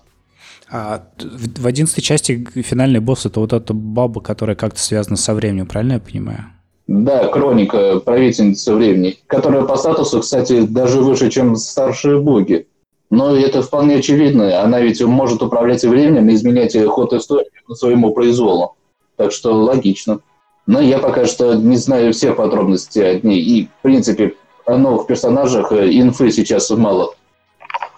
А 0.78 1.04
в 1.18 1.66
одиннадцатой 1.66 2.02
части 2.02 2.46
финальный 2.54 3.00
босс 3.00 3.26
это 3.26 3.40
вот 3.40 3.54
эта 3.54 3.74
баба, 3.74 4.20
которая 4.20 4.58
как-то 4.58 4.82
связана 4.82 5.16
со 5.16 5.34
временем, 5.34 5.68
правильно 5.68 5.94
я 5.94 6.00
понимаю? 6.02 6.48
Да, 6.88 7.30
Кроника, 7.30 8.02
правительница 8.02 8.76
времени, 8.76 9.18
которая 9.26 9.64
по 9.64 9.78
статусу, 9.78 10.20
кстати, 10.20 10.66
даже 10.66 11.00
выше, 11.00 11.32
чем 11.32 11.56
старшие 11.56 12.20
боги. 12.20 12.68
Но 13.10 13.38
это 13.38 13.62
вполне 13.62 13.96
очевидно. 13.96 14.62
Она 14.62 14.82
ведь 14.82 15.02
может 15.02 15.42
управлять 15.42 15.86
временем 15.86 16.28
и 16.28 16.34
изменять 16.34 16.76
ход 16.88 17.14
истории 17.14 17.48
по 17.66 17.74
своему 17.74 18.14
произволу. 18.14 18.76
Так 19.16 19.32
что 19.32 19.54
логично. 19.54 20.20
Но 20.68 20.82
я 20.82 21.00
пока 21.00 21.26
что 21.26 21.54
не 21.54 21.78
знаю 21.78 22.12
всех 22.12 22.36
подробностей 22.36 23.16
от 23.16 23.24
ней. 23.24 23.40
И, 23.40 23.70
в 23.80 23.82
принципе, 23.82 24.34
о 24.66 24.78
новых 24.78 25.08
персонажах 25.08 25.72
э, 25.72 25.90
инфы 25.90 26.32
сейчас 26.32 26.70
мало. 26.72 27.14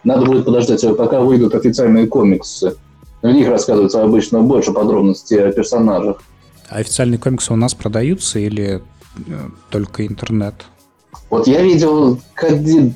Надо 0.07 0.25
будет 0.25 0.45
подождать, 0.45 0.85
пока 0.95 1.19
выйдут 1.19 1.53
официальные 1.53 2.07
комиксы. 2.07 2.77
В 3.21 3.27
них 3.27 3.49
рассказывается 3.49 4.01
обычно 4.01 4.39
больше 4.41 4.71
подробностей 4.71 5.37
о 5.45 5.51
персонажах. 5.51 6.21
А 6.69 6.77
официальные 6.77 7.19
комиксы 7.19 7.51
у 7.51 7.57
нас 7.57 7.73
продаются 7.73 8.39
или 8.39 8.81
э, 9.17 9.31
только 9.69 10.07
интернет? 10.07 10.53
Вот 11.29 11.45
я 11.45 11.61
видел 11.61 12.21
к 12.35 12.45
один... 12.45 12.93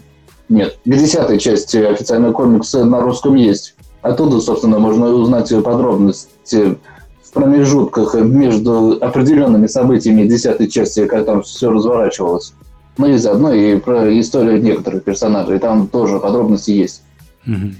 Нет, 0.48 0.80
к 0.86 0.90
десятой 0.90 1.38
части 1.38 1.76
официального 1.76 2.32
комикса 2.32 2.86
на 2.86 3.02
русском 3.02 3.36
есть. 3.36 3.76
Оттуда, 4.02 4.40
собственно, 4.40 4.80
можно 4.80 5.08
узнать 5.08 5.50
подробности 5.66 6.78
в 7.22 7.32
промежутках 7.34 8.16
между 8.16 8.98
определенными 9.02 9.68
событиями 9.68 10.30
десятой 10.30 10.70
части, 10.70 11.06
как 11.08 11.26
там 11.26 11.42
все 11.42 11.72
разворачивалось. 11.72 12.54
Ну 12.98 13.08
и 13.08 13.18
заодно 13.18 13.54
и 13.54 13.80
про 13.80 14.20
историю 14.20 14.62
некоторых 14.62 15.04
персонажей. 15.04 15.60
Там 15.60 15.88
тоже 15.88 16.20
подробности 16.20 16.72
есть. 16.72 17.04
Угу. 17.48 17.72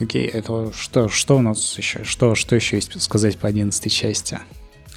Окей, 0.00 0.26
это 0.26 0.72
что, 0.76 1.08
что 1.08 1.36
у 1.36 1.40
нас 1.40 1.78
еще? 1.78 2.02
Что, 2.04 2.34
что 2.34 2.56
еще 2.56 2.76
есть 2.76 3.00
сказать 3.00 3.38
по 3.38 3.48
одиннадцатой 3.48 3.90
части? 3.90 4.38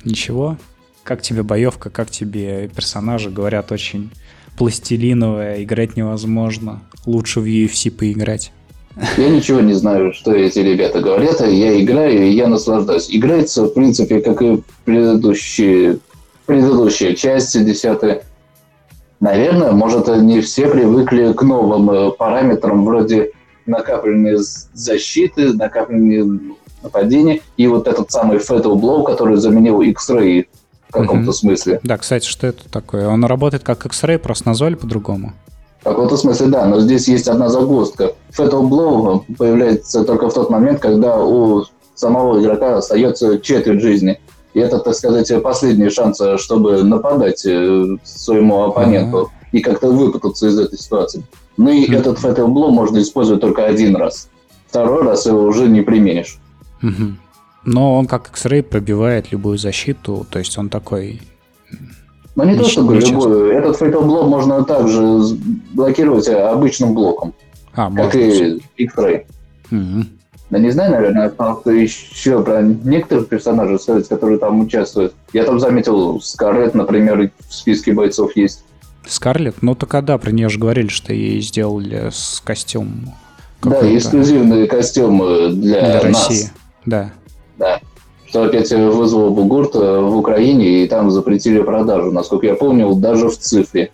Ничего? 0.03 0.57
Как 1.03 1.21
тебе 1.21 1.43
боевка, 1.43 1.89
как 1.89 2.09
тебе 2.09 2.69
персонажи? 2.69 3.29
Говорят, 3.29 3.71
очень 3.71 4.09
пластилиновая, 4.57 5.63
играть 5.63 5.95
невозможно. 5.95 6.81
Лучше 7.05 7.39
в 7.41 7.45
UFC 7.45 7.91
поиграть. 7.91 8.51
Я 9.17 9.29
ничего 9.29 9.59
не 9.59 9.73
знаю, 9.73 10.11
что 10.13 10.33
эти 10.33 10.59
ребята 10.59 10.99
говорят, 10.99 11.39
а 11.41 11.47
я 11.47 11.79
играю, 11.79 12.27
и 12.27 12.31
я 12.31 12.47
наслаждаюсь. 12.47 13.07
Играется, 13.09 13.65
в 13.65 13.69
принципе, 13.69 14.21
как 14.21 14.41
и 14.41 14.63
предыдущие, 14.85 15.99
предыдущие 16.47 17.15
части, 17.15 17.63
десятая. 17.63 18.23
Наверное, 19.19 19.71
может, 19.71 20.07
не 20.07 20.41
все 20.41 20.67
привыкли 20.67 21.33
к 21.33 21.41
новым 21.41 21.89
э, 21.89 22.11
параметрам 22.11 22.85
вроде 22.85 23.31
накапливания 23.65 24.37
защиты, 24.73 25.53
накапливания 25.53 26.55
нападения, 26.83 27.41
и 27.57 27.67
вот 27.67 27.87
этот 27.87 28.11
самый 28.11 28.37
Fatal 28.37 28.75
Blow, 28.75 29.03
который 29.03 29.37
заменил 29.37 29.81
X-Ray 29.81 30.45
в 30.89 30.91
каком-то 30.93 31.31
mm-hmm. 31.31 31.33
смысле. 31.33 31.79
Да, 31.83 31.97
кстати, 31.97 32.25
что 32.25 32.47
это 32.47 32.69
такое? 32.69 33.07
Он 33.07 33.25
работает 33.25 33.63
как 33.63 33.85
X-Ray, 33.85 34.19
просто 34.19 34.47
назвали 34.47 34.75
по-другому? 34.75 35.33
В 35.81 35.83
каком-то 35.83 36.17
смысле, 36.17 36.47
да, 36.47 36.65
но 36.65 36.79
здесь 36.79 37.07
есть 37.07 37.27
одна 37.27 37.49
загвоздка. 37.49 38.13
Fatal 38.37 38.69
Blow 38.69 39.23
появляется 39.37 40.03
только 40.03 40.29
в 40.29 40.33
тот 40.33 40.49
момент, 40.49 40.79
когда 40.79 41.17
у 41.17 41.65
самого 41.95 42.39
игрока 42.41 42.77
остается 42.77 43.39
четверть 43.39 43.81
жизни. 43.81 44.19
И 44.57 44.59
это, 44.59 44.79
так 44.79 44.95
сказать, 44.95 45.31
последний 45.43 45.87
шанс, 45.91 46.19
чтобы 46.37 46.81
нападать 46.83 47.45
э, 47.45 47.97
своему 48.03 48.63
оппоненту 48.63 49.17
uh-huh. 49.17 49.49
и 49.51 49.59
как-то 49.59 49.91
выпутаться 49.91 50.47
из 50.47 50.57
этой 50.57 50.79
ситуации. 50.79 51.23
Ну 51.57 51.69
и 51.69 51.87
uh-huh. 51.87 51.99
этот 51.99 52.17
Fatal 52.17 52.47
Blow 52.47 52.71
можно 52.71 52.99
использовать 52.99 53.39
только 53.39 53.67
один 53.67 53.95
раз. 53.95 54.29
Второй 54.65 55.03
раз 55.03 55.27
его 55.27 55.43
уже 55.43 55.67
не 55.67 55.81
применишь. 55.81 56.39
Uh-huh. 56.81 57.13
Но 57.65 57.97
он 57.99 58.07
как 58.07 58.29
X-Ray 58.29 58.63
пробивает 58.63 59.31
любую 59.31 59.59
защиту, 59.59 60.25
то 60.27 60.39
есть 60.39 60.57
он 60.57 60.69
такой... 60.69 61.21
Ну 62.33 62.43
не, 62.43 62.53
не 62.53 62.57
то 62.57 62.67
чтобы 62.67 62.95
любую. 62.95 63.51
Этот 63.51 63.79
Fatal 63.79 64.03
Blow 64.03 64.25
можно 64.25 64.63
также 64.63 65.37
блокировать 65.75 66.27
обычным 66.29 66.95
блоком. 66.95 67.35
А, 67.75 67.93
как 67.93 68.15
и 68.15 68.59
X-Ray. 68.77 69.23
Угу. 69.69 70.05
Да 70.49 70.59
не 70.59 70.69
знаю, 70.69 70.91
наверное, 70.91 71.29
просто 71.29 71.71
еще 71.71 72.41
про 72.41 72.61
некоторых 72.61 73.27
персонажей 73.27 73.79
сказать, 73.79 74.07
которые 74.07 74.39
там 74.39 74.61
участвуют. 74.61 75.13
Я 75.33 75.43
там 75.43 75.59
заметил, 75.59 76.21
Скарлетт, 76.21 76.73
например, 76.73 77.31
в 77.49 77.53
списке 77.53 77.93
бойцов 77.93 78.35
есть. 78.35 78.63
Скарлетт? 79.05 79.61
Ну 79.61 79.75
так 79.75 79.93
а 79.95 80.01
да, 80.01 80.17
про 80.17 80.31
нее 80.31 80.47
же 80.47 80.59
говорили, 80.59 80.87
что 80.87 81.13
ей 81.13 81.41
сделали 81.41 82.09
с 82.11 82.41
костюм. 82.43 83.13
Да, 83.61 83.81
эксклюзивный 83.95 84.67
костюм 84.67 85.19
для, 85.59 85.99
для 85.99 86.11
нас. 86.11 86.29
России. 86.29 86.49
Да. 86.85 87.11
Да. 87.57 87.81
Что 88.27 88.43
опять 88.43 88.71
вызвало 88.71 89.29
бугурт 89.29 89.75
в 89.75 90.15
Украине, 90.15 90.83
и 90.83 90.87
там 90.87 91.11
запретили 91.11 91.61
продажу, 91.61 92.11
насколько 92.11 92.45
я 92.45 92.55
помню, 92.55 92.93
даже 92.95 93.29
в 93.29 93.37
цифре. 93.37 93.91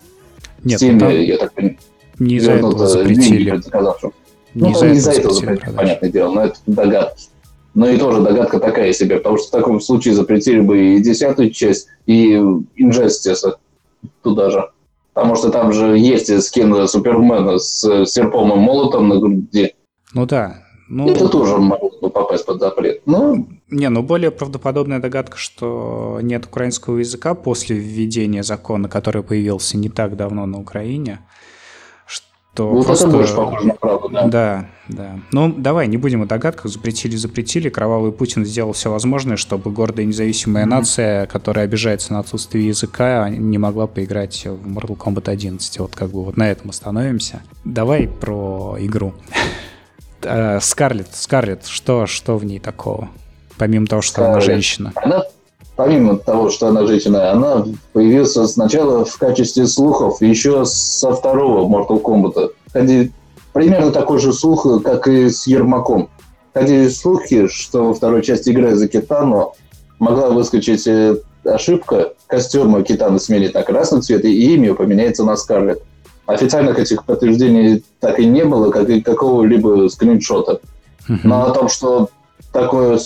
Нет, 0.62 0.80
в 0.80 0.84
Steam, 0.84 0.98
там... 0.98 1.10
я 1.10 1.36
так 1.38 1.52
понимаю. 1.52 1.78
Не 2.18 2.36
из-за 2.36 2.52
этого 2.52 2.86
запретили. 2.86 3.60
Ну, 4.54 4.68
не, 4.68 4.90
не 4.90 4.96
из-за 4.96 5.12
этого 5.12 5.34
запретили, 5.34 5.74
понятное 5.74 6.10
дело, 6.10 6.32
но 6.32 6.44
это 6.44 6.56
догадка. 6.66 7.16
Но 7.74 7.88
и 7.88 7.96
тоже 7.96 8.20
догадка 8.20 8.60
такая 8.60 8.92
себе, 8.92 9.16
потому 9.16 9.36
что 9.36 9.48
в 9.48 9.50
таком 9.50 9.80
случае 9.80 10.14
запретили 10.14 10.60
бы 10.60 10.94
и 10.94 11.02
десятую 11.02 11.50
часть, 11.50 11.88
и 12.06 12.34
Injustice 12.34 13.56
туда 14.22 14.50
же. 14.50 14.70
Потому 15.12 15.36
что 15.36 15.50
там 15.50 15.72
же 15.72 15.98
есть 15.98 16.42
скин 16.42 16.86
Супермена 16.86 17.58
с 17.58 18.06
серпом 18.06 18.52
и 18.52 18.56
молотом 18.56 19.08
на 19.08 19.18
груди. 19.18 19.74
Ну 20.12 20.26
да. 20.26 20.64
Ну... 20.88 21.08
Это 21.08 21.28
тоже 21.28 21.56
могло 21.56 21.90
бы 22.00 22.10
попасть 22.10 22.46
под 22.46 22.60
запрет. 22.60 23.02
Ну... 23.06 23.48
Не, 23.70 23.88
ну 23.88 24.02
более 24.02 24.30
правдоподобная 24.30 25.00
догадка, 25.00 25.36
что 25.36 26.20
нет 26.22 26.46
украинского 26.46 26.98
языка 26.98 27.34
после 27.34 27.76
введения 27.76 28.42
закона, 28.42 28.88
который 28.88 29.22
появился 29.22 29.76
не 29.76 29.88
так 29.88 30.16
давно 30.16 30.46
на 30.46 30.60
Украине 30.60 31.20
то 32.54 32.68
вот 32.70 32.86
просто... 32.86 33.08
это 33.08 33.16
больше 33.16 33.34
похоже 33.34 33.66
на 33.66 33.74
правду, 33.74 34.08
да. 34.08 34.26
Да, 34.28 34.66
да. 34.88 35.20
Ну, 35.32 35.52
давай, 35.52 35.88
не 35.88 35.96
будем 35.96 36.22
о 36.22 36.26
догадках. 36.26 36.70
Запретили, 36.70 37.16
запретили. 37.16 37.68
Кровавый 37.68 38.12
Путин 38.12 38.44
сделал 38.44 38.72
все 38.72 38.90
возможное, 38.90 39.36
чтобы 39.36 39.72
гордая 39.72 40.06
независимая 40.06 40.64
mm-hmm. 40.64 40.68
нация, 40.68 41.26
которая 41.26 41.64
обижается 41.64 42.12
на 42.12 42.20
отсутствие 42.20 42.68
языка, 42.68 43.28
не 43.28 43.58
могла 43.58 43.88
поиграть 43.88 44.46
в 44.46 44.68
Mortal 44.68 44.96
Kombat 44.96 45.28
11. 45.28 45.80
Вот 45.80 45.96
как 45.96 46.10
бы 46.10 46.24
вот 46.24 46.36
на 46.36 46.48
этом 46.48 46.70
остановимся. 46.70 47.42
Давай 47.64 48.06
про 48.06 48.76
игру. 48.78 49.14
Скарлетт, 50.60 51.14
Скарлетт, 51.14 51.66
что, 51.66 52.06
что 52.06 52.38
в 52.38 52.44
ней 52.44 52.60
такого? 52.60 53.08
Помимо 53.58 53.86
того, 53.86 54.00
что 54.00 54.12
Скарлетт. 54.12 54.36
она 54.36 54.40
женщина. 54.40 54.92
Она 54.94 55.24
помимо 55.76 56.16
того, 56.16 56.50
что 56.50 56.68
она 56.68 56.86
женщина, 56.86 57.30
она 57.32 57.66
появилась 57.92 58.32
сначала 58.32 59.04
в 59.04 59.16
качестве 59.18 59.66
слухов 59.66 60.20
еще 60.22 60.64
со 60.64 61.12
второго 61.12 61.68
Mortal 61.68 62.02
Kombat. 62.02 62.50
Ходили 62.72 63.12
примерно 63.52 63.90
такой 63.90 64.18
же 64.18 64.32
слух, 64.32 64.66
как 64.82 65.08
и 65.08 65.28
с 65.28 65.46
Ермаком. 65.46 66.08
Ходили 66.52 66.88
слухи, 66.88 67.48
что 67.48 67.86
во 67.86 67.94
второй 67.94 68.22
части 68.22 68.50
игры 68.50 68.74
за 68.74 68.88
Китану 68.88 69.54
могла 69.98 70.30
выскочить 70.30 70.86
э, 70.86 71.16
ошибка, 71.44 72.12
костюм 72.26 72.82
Китаны 72.84 73.18
сменит 73.18 73.54
на 73.54 73.62
красный 73.62 74.02
цвет, 74.02 74.24
и 74.24 74.54
имя 74.54 74.74
поменяется 74.74 75.24
на 75.24 75.36
Скарлетт. 75.36 75.82
Официальных 76.26 76.78
этих 76.78 77.04
подтверждений 77.04 77.84
так 78.00 78.18
и 78.18 78.24
не 78.24 78.44
было, 78.44 78.70
как 78.70 78.88
и 78.88 79.00
какого-либо 79.00 79.88
скриншота. 79.88 80.60
Но 81.06 81.44
о 81.44 81.50
том, 81.50 81.68
что 81.68 82.08
такое, 82.52 82.98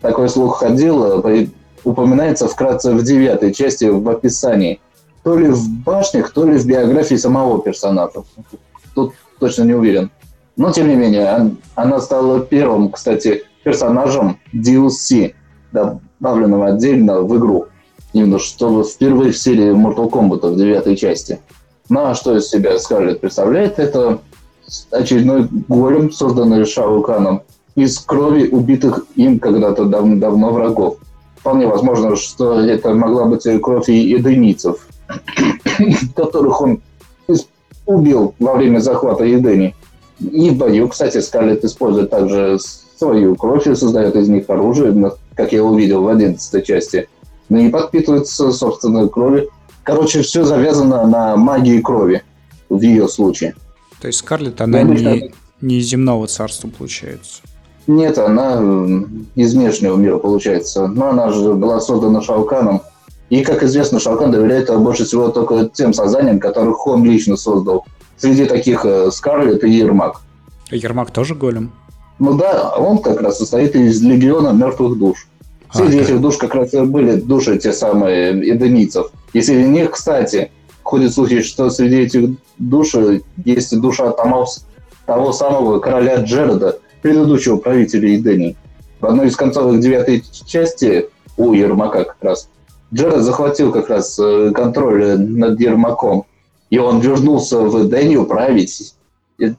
такой 0.00 0.28
слух 0.28 0.58
ходил, 0.58 1.24
упоминается 1.84 2.48
вкратце 2.48 2.92
в 2.92 3.02
девятой 3.02 3.52
части 3.52 3.84
в 3.84 4.08
описании. 4.08 4.80
То 5.22 5.36
ли 5.36 5.48
в 5.48 5.68
башнях, 5.84 6.32
то 6.32 6.44
ли 6.46 6.58
в 6.58 6.66
биографии 6.66 7.16
самого 7.16 7.60
персонажа. 7.60 8.22
Тут 8.94 9.12
точно 9.38 9.64
не 9.64 9.74
уверен. 9.74 10.10
Но, 10.56 10.72
тем 10.72 10.88
не 10.88 10.94
менее, 10.94 11.54
она 11.74 12.00
стала 12.00 12.40
первым, 12.40 12.90
кстати, 12.90 13.44
персонажем 13.62 14.38
DLC, 14.54 15.34
добавленного 15.72 16.68
отдельно 16.68 17.20
в 17.20 17.36
игру. 17.36 17.66
Именно 18.12 18.38
что 18.38 18.82
впервые 18.82 19.32
в 19.32 19.38
серии 19.38 19.72
Mortal 19.72 20.10
Kombat 20.10 20.50
в 20.50 20.56
девятой 20.56 20.96
части. 20.96 21.38
Ну 21.88 22.06
а 22.06 22.14
что 22.14 22.36
из 22.36 22.48
себя 22.48 22.78
Скарлетт 22.78 23.20
представляет? 23.20 23.78
Это 23.78 24.20
очередной 24.90 25.48
голем, 25.68 26.10
созданный 26.12 26.64
Шао 26.64 27.02
Каном, 27.02 27.42
из 27.82 27.98
крови 27.98 28.48
убитых 28.48 29.06
им 29.16 29.38
когда-то 29.38 29.84
дав- 29.84 30.18
давно 30.18 30.50
врагов. 30.52 30.98
Вполне 31.36 31.66
возможно, 31.66 32.16
что 32.16 32.60
это 32.60 32.94
могла 32.94 33.24
быть 33.24 33.46
кровь 33.62 33.88
и 33.88 34.10
единицев, 34.10 34.86
которых 36.16 36.60
он 36.60 36.80
убил 37.90 38.34
во 38.38 38.54
время 38.54 38.78
захвата 38.78 39.24
Едени. 39.24 39.74
И 40.20 40.50
в 40.50 40.56
бою, 40.56 40.88
кстати, 40.88 41.18
Скарлетт 41.20 41.64
использует 41.64 42.10
также 42.10 42.58
свою 42.98 43.34
кровь 43.36 43.66
и 43.66 43.74
создает 43.74 44.16
из 44.16 44.28
них 44.28 44.48
оружие, 44.48 45.12
как 45.34 45.52
я 45.52 45.64
увидел 45.64 46.02
в 46.02 46.08
11 46.08 46.64
части. 46.64 47.08
Ну 47.48 47.58
и 47.58 47.70
подпитывается 47.70 48.52
собственной 48.52 49.08
кровью. 49.08 49.48
Короче, 49.82 50.22
все 50.22 50.44
завязано 50.44 51.06
на 51.06 51.36
магии 51.36 51.80
крови 51.80 52.22
в 52.68 52.80
ее 52.80 53.08
случае. 53.08 53.54
То 54.00 54.06
есть 54.06 54.18
Скарлетт, 54.20 54.60
она 54.60 54.82
не, 54.82 55.32
не 55.60 55.78
из 55.78 55.86
земного 55.86 56.26
царства, 56.26 56.68
получается? 56.68 57.42
Нет, 57.90 58.18
она 58.18 58.62
из 59.34 59.54
внешнего 59.54 59.96
мира, 59.96 60.18
получается. 60.18 60.86
Но 60.86 61.08
она 61.08 61.30
же 61.30 61.54
была 61.54 61.80
создана 61.80 62.22
Шауканом. 62.22 62.82
И, 63.30 63.42
как 63.42 63.64
известно, 63.64 63.98
Шаукан 63.98 64.30
доверяет 64.30 64.72
больше 64.78 65.04
всего 65.04 65.28
только 65.28 65.68
тем 65.68 65.92
созданиям, 65.92 66.38
которых 66.38 66.86
он 66.86 67.04
лично 67.04 67.36
создал. 67.36 67.84
Среди 68.16 68.44
таких 68.44 68.84
э, 68.84 69.10
Скарлетт 69.10 69.64
и 69.64 69.70
Ермак. 69.70 70.20
Ермак 70.70 71.10
тоже 71.10 71.34
голем? 71.34 71.72
Ну 72.20 72.34
да, 72.34 72.74
он 72.76 72.98
как 72.98 73.20
раз 73.22 73.38
состоит 73.38 73.74
из 73.74 74.00
легиона 74.02 74.50
мертвых 74.50 74.96
душ. 74.96 75.26
Среди 75.72 75.98
а, 75.98 76.02
этих 76.02 76.20
душ 76.20 76.36
как 76.36 76.54
раз 76.54 76.72
и 76.74 76.80
были 76.82 77.16
души 77.16 77.58
те 77.58 77.72
самые 77.72 78.38
единицев. 78.38 79.10
И 79.32 79.42
среди 79.42 79.68
них, 79.68 79.92
кстати, 79.92 80.52
ходят 80.84 81.12
слухи, 81.12 81.42
что 81.42 81.70
среди 81.70 82.02
этих 82.02 82.30
душ 82.58 82.94
есть 83.44 83.80
душа 83.80 84.12
того, 84.12 84.46
того 85.06 85.32
самого 85.32 85.80
короля 85.80 86.16
Джереда, 86.16 86.78
предыдущего 87.02 87.56
правителя 87.56 88.14
Идени. 88.16 88.56
В 89.00 89.06
одной 89.06 89.28
из 89.28 89.36
концовых 89.36 89.80
девятой 89.80 90.22
части 90.46 91.08
у 91.36 91.52
Ермака 91.52 92.04
как 92.04 92.16
раз 92.20 92.48
Джеред 92.92 93.22
захватил 93.22 93.72
как 93.72 93.88
раз 93.88 94.18
э, 94.18 94.50
контроль 94.54 95.18
над 95.18 95.60
Ермаком, 95.60 96.24
и 96.70 96.78
он 96.78 97.00
вернулся 97.00 97.60
в 97.60 97.86
Эдению 97.86 98.26
править 98.26 98.94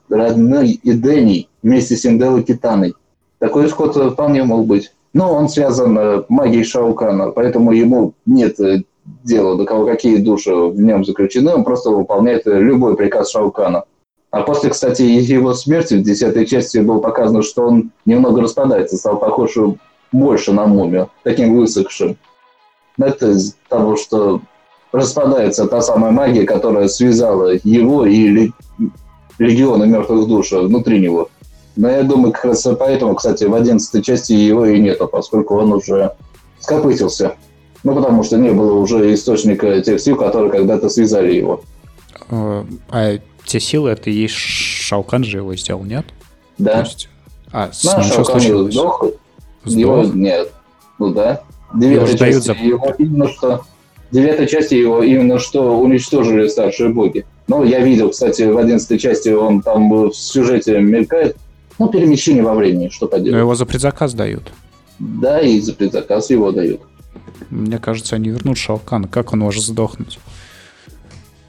родной 0.09 0.79
Эдений 0.83 1.49
вместе 1.63 1.95
с 1.95 2.05
Инделой 2.05 2.43
Китаной. 2.43 2.93
Такой 3.39 3.65
исход 3.65 3.95
вполне 3.95 4.43
мог 4.43 4.67
быть. 4.67 4.93
Но 5.13 5.33
он 5.33 5.49
связан 5.49 5.97
э, 5.97 6.23
магией 6.29 6.63
Шаукана, 6.63 7.31
поэтому 7.31 7.71
ему 7.71 8.13
нет 8.25 8.59
э, 8.59 8.83
дела, 9.23 9.57
до 9.57 9.65
кого 9.65 9.85
какие 9.85 10.17
души 10.17 10.53
в 10.53 10.79
нем 10.79 11.03
заключены, 11.03 11.53
он 11.53 11.63
просто 11.63 11.89
выполняет 11.89 12.43
любой 12.45 12.95
приказ 12.95 13.31
Шаукана. 13.31 13.83
А 14.32 14.43
после, 14.43 14.69
кстати, 14.69 15.01
его 15.01 15.53
смерти 15.53 15.95
в 15.95 16.03
десятой 16.03 16.45
части 16.45 16.77
было 16.77 16.99
показано, 16.99 17.41
что 17.41 17.67
он 17.67 17.91
немного 18.05 18.41
распадается, 18.41 18.95
стал 18.95 19.19
похож 19.19 19.57
больше 20.13 20.53
на 20.53 20.65
мумию, 20.65 21.09
таким 21.23 21.55
высохшим. 21.55 22.17
Это 22.97 23.32
из 23.32 23.55
того, 23.67 23.97
что 23.97 24.41
распадается 24.93 25.67
та 25.67 25.82
самая 25.82 26.11
магия, 26.11 26.45
которая 26.45 26.88
связала 26.88 27.53
его 27.63 28.05
и 28.05 28.51
легионы 29.38 29.86
мертвых 29.86 30.27
душ 30.27 30.51
внутри 30.51 30.99
него. 30.99 31.29
Но 31.75 31.89
я 31.89 32.03
думаю, 32.03 32.34
как 32.34 32.45
раз 32.45 32.67
поэтому, 32.79 33.15
кстати, 33.15 33.45
в 33.45 33.53
одиннадцатой 33.53 34.01
части 34.01 34.34
его 34.34 34.65
и 34.65 34.79
нету, 34.79 35.07
поскольку 35.07 35.55
он 35.55 35.73
уже 35.73 36.13
скопытился. 36.59 37.36
Ну, 37.84 37.95
потому 37.95 38.23
что 38.23 38.38
не 38.38 38.51
было 38.51 38.73
уже 38.73 39.13
источника 39.13 39.82
тех 39.82 39.99
сил, 39.99 40.15
которые 40.15 40.51
когда-то 40.51 40.89
связали 40.89 41.34
его. 41.34 41.61
А, 42.29 42.65
а 42.89 43.17
те 43.52 43.60
силы, 43.60 43.89
это 43.89 44.10
и 44.10 44.14
есть 44.14 44.36
Шаукан 44.36 45.24
же 45.24 45.38
его 45.38 45.56
сделал, 45.56 45.84
нет? 45.84 46.06
Да. 46.58 46.82
есть... 46.82 47.10
А, 47.52 47.70
с 47.72 47.84
ну, 47.84 47.99
ним 47.99 48.04
Шаукан 48.04 48.26
случилось? 48.26 48.74
Сдох, 48.74 49.06
сдох. 49.66 49.80
Его 49.80 50.04
нет. 50.04 50.52
Ну 50.99 51.14
да. 51.14 51.43
Девятая 51.74 52.18
часть 52.18 52.45
за... 52.45 52.54
его 52.54 52.93
именно 52.97 53.28
что... 53.28 53.64
Девятой 54.12 54.45
части 54.47 54.76
его 54.76 55.02
именно 55.04 55.39
что 55.39 55.80
уничтожили 55.80 56.47
старшие 56.49 56.89
боги. 56.89 57.26
Ну, 57.47 57.64
я 57.64 57.80
видел, 57.80 58.10
кстати, 58.10 58.41
в 58.43 58.58
одиннадцатой 58.58 58.99
части 58.99 59.30
он 59.30 59.62
там 59.62 59.89
в 59.89 60.14
сюжете 60.14 60.80
мелькает. 60.80 61.38
Ну, 61.80 61.88
перемещение 61.88 62.43
во 62.43 62.54
времени, 62.54 62.89
что 62.89 63.08
поделать. 63.08 63.32
Но 63.32 63.39
его 63.39 63.56
за 63.56 63.66
предзаказ 63.66 64.14
дают. 64.14 64.52
Да, 64.99 65.39
и 65.39 65.60
за 65.62 65.74
предзаказ 65.74 66.30
его 66.30 66.52
дают. 66.52 66.82
Мне 67.49 67.78
кажется, 67.80 68.16
они 68.18 68.30
вернут 68.30 68.58
Шалкана. 68.58 69.08
Как 69.08 69.32
он 69.32 69.39
может 69.39 69.64
сдохнуть? 69.64 70.20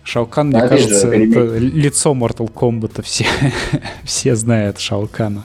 Шаукан, 0.05 0.49
мне 0.49 0.59
Опять 0.59 0.71
кажется, 0.83 1.09
же, 1.09 1.25
это 1.25 1.59
лицо 1.59 2.13
Mortal 2.13 2.53
Kombat. 2.53 3.03
Все, 3.03 3.27
все 4.05 4.35
знают 4.35 4.79
Шаукана. 4.79 5.45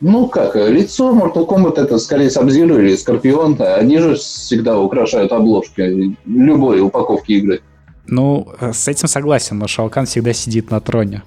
Ну 0.00 0.26
как, 0.26 0.56
лицо 0.56 1.14
Mortal 1.14 1.46
Kombat 1.46 1.80
это 1.80 1.98
скорее 1.98 2.30
Сабзиру 2.30 2.78
или 2.78 2.96
Скорпион. 2.96 3.56
Они 3.60 3.98
же 3.98 4.16
всегда 4.16 4.78
украшают 4.78 5.32
обложки 5.32 6.16
любой 6.26 6.80
упаковки 6.80 7.32
игры. 7.32 7.60
Ну, 8.06 8.48
с 8.60 8.88
этим 8.88 9.08
согласен, 9.08 9.58
но 9.58 9.68
Шаукан 9.68 10.06
всегда 10.06 10.32
сидит 10.32 10.70
на 10.70 10.80
троне. 10.80 11.22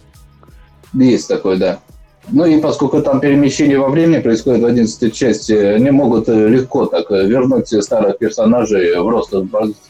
Есть 0.93 1.27
такой, 1.27 1.57
да. 1.57 1.79
Ну 2.31 2.45
и 2.45 2.59
поскольку 2.59 3.01
там 3.01 3.19
перемещение 3.19 3.79
во 3.79 3.89
времени 3.89 4.19
происходит 4.19 4.61
в 4.61 4.65
11 4.65 5.13
части, 5.13 5.53
они 5.53 5.91
могут 5.91 6.27
легко 6.27 6.85
так 6.85 7.09
вернуть 7.11 7.67
старых 7.83 8.17
персонажей 8.17 8.99
в 8.99 9.07
рост 9.07 9.33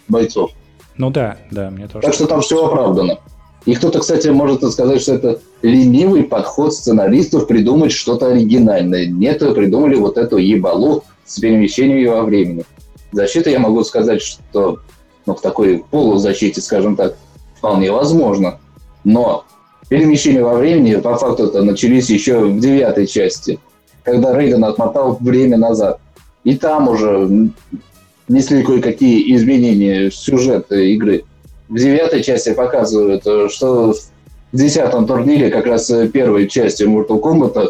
бойцов. 0.08 0.51
Ну 0.97 1.09
да, 1.09 1.37
да, 1.51 1.69
мне 1.69 1.87
тоже. 1.87 2.05
Так 2.05 2.13
что 2.13 2.27
там 2.27 2.41
все 2.41 2.65
оправдано. 2.65 3.19
И 3.65 3.73
кто-то, 3.73 3.99
кстати, 3.99 4.27
может 4.27 4.63
сказать, 4.71 5.01
что 5.01 5.15
это 5.15 5.39
ленивый 5.63 6.23
подход 6.23 6.73
сценаристов 6.73 7.47
придумать 7.47 7.91
что-то 7.91 8.27
оригинальное. 8.27 9.07
Нет, 9.07 9.39
придумали 9.39 9.95
вот 9.95 10.17
эту 10.17 10.37
ебалу 10.37 11.03
с 11.25 11.39
перемещением 11.39 12.11
во 12.11 12.23
времени. 12.23 12.63
Защита 13.11 13.49
я 13.49 13.59
могу 13.59 13.83
сказать, 13.83 14.21
что 14.21 14.79
ну, 15.25 15.35
в 15.35 15.41
такой 15.41 15.83
полузащите, 15.89 16.61
скажем 16.61 16.95
так, 16.95 17.15
вполне 17.57 17.91
возможно. 17.91 18.59
Но 19.03 19.45
перемещения 19.89 20.43
во 20.43 20.55
времени 20.55 20.95
по 20.95 21.15
факту 21.15 21.45
это 21.45 21.63
начались 21.63 22.09
еще 22.09 22.39
в 22.39 22.59
девятой 22.59 23.07
части, 23.07 23.59
когда 24.03 24.37
Рейден 24.37 24.63
отмотал 24.63 25.17
время 25.19 25.57
назад. 25.57 25.99
И 26.43 26.55
там 26.55 26.87
уже 26.87 27.49
несли 28.28 28.63
кое-какие 28.63 29.36
изменения 29.36 30.09
в 30.09 30.15
сюжет 30.15 30.71
игры. 30.71 31.26
В 31.69 31.78
девятой 31.78 32.23
части 32.23 32.53
показывают, 32.53 33.26
э, 33.26 33.49
что 33.49 33.93
в 33.93 34.57
десятом 34.57 35.07
турнире, 35.07 35.49
как 35.49 35.65
раз 35.65 35.91
первой 36.13 36.47
части 36.47 36.84
Mortal 36.84 37.21
Kombat, 37.21 37.69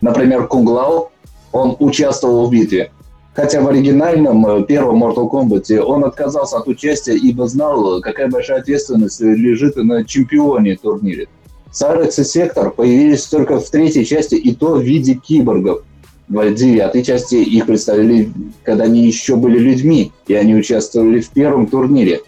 например, 0.00 0.46
Кунг 0.46 0.70
Лао, 0.70 1.10
он 1.52 1.76
участвовал 1.78 2.46
в 2.46 2.52
битве. 2.52 2.90
Хотя 3.34 3.60
в 3.60 3.68
оригинальном 3.68 4.46
э, 4.46 4.64
первом 4.64 5.02
Mortal 5.02 5.30
Kombat 5.30 5.78
он 5.80 6.04
отказался 6.04 6.58
от 6.58 6.68
участия, 6.68 7.16
ибо 7.16 7.48
знал, 7.48 8.00
какая 8.00 8.28
большая 8.28 8.60
ответственность 8.60 9.20
лежит 9.20 9.76
на 9.76 10.04
чемпионе 10.04 10.76
турнире. 10.76 11.28
Сайрекс 11.72 12.20
и 12.20 12.24
Сектор 12.24 12.70
появились 12.70 13.26
только 13.26 13.58
в 13.58 13.68
третьей 13.68 14.04
части, 14.04 14.36
и 14.36 14.54
то 14.54 14.74
в 14.76 14.82
виде 14.82 15.14
киборгов– 15.14 15.82
девятой 16.28 17.02
части 17.02 17.36
их 17.36 17.66
представили, 17.66 18.32
когда 18.62 18.84
они 18.84 19.06
еще 19.06 19.36
были 19.36 19.58
людьми, 19.58 20.12
и 20.26 20.34
они 20.34 20.54
участвовали 20.54 21.20
в 21.20 21.30
первом 21.30 21.66
турнире. 21.66 22.20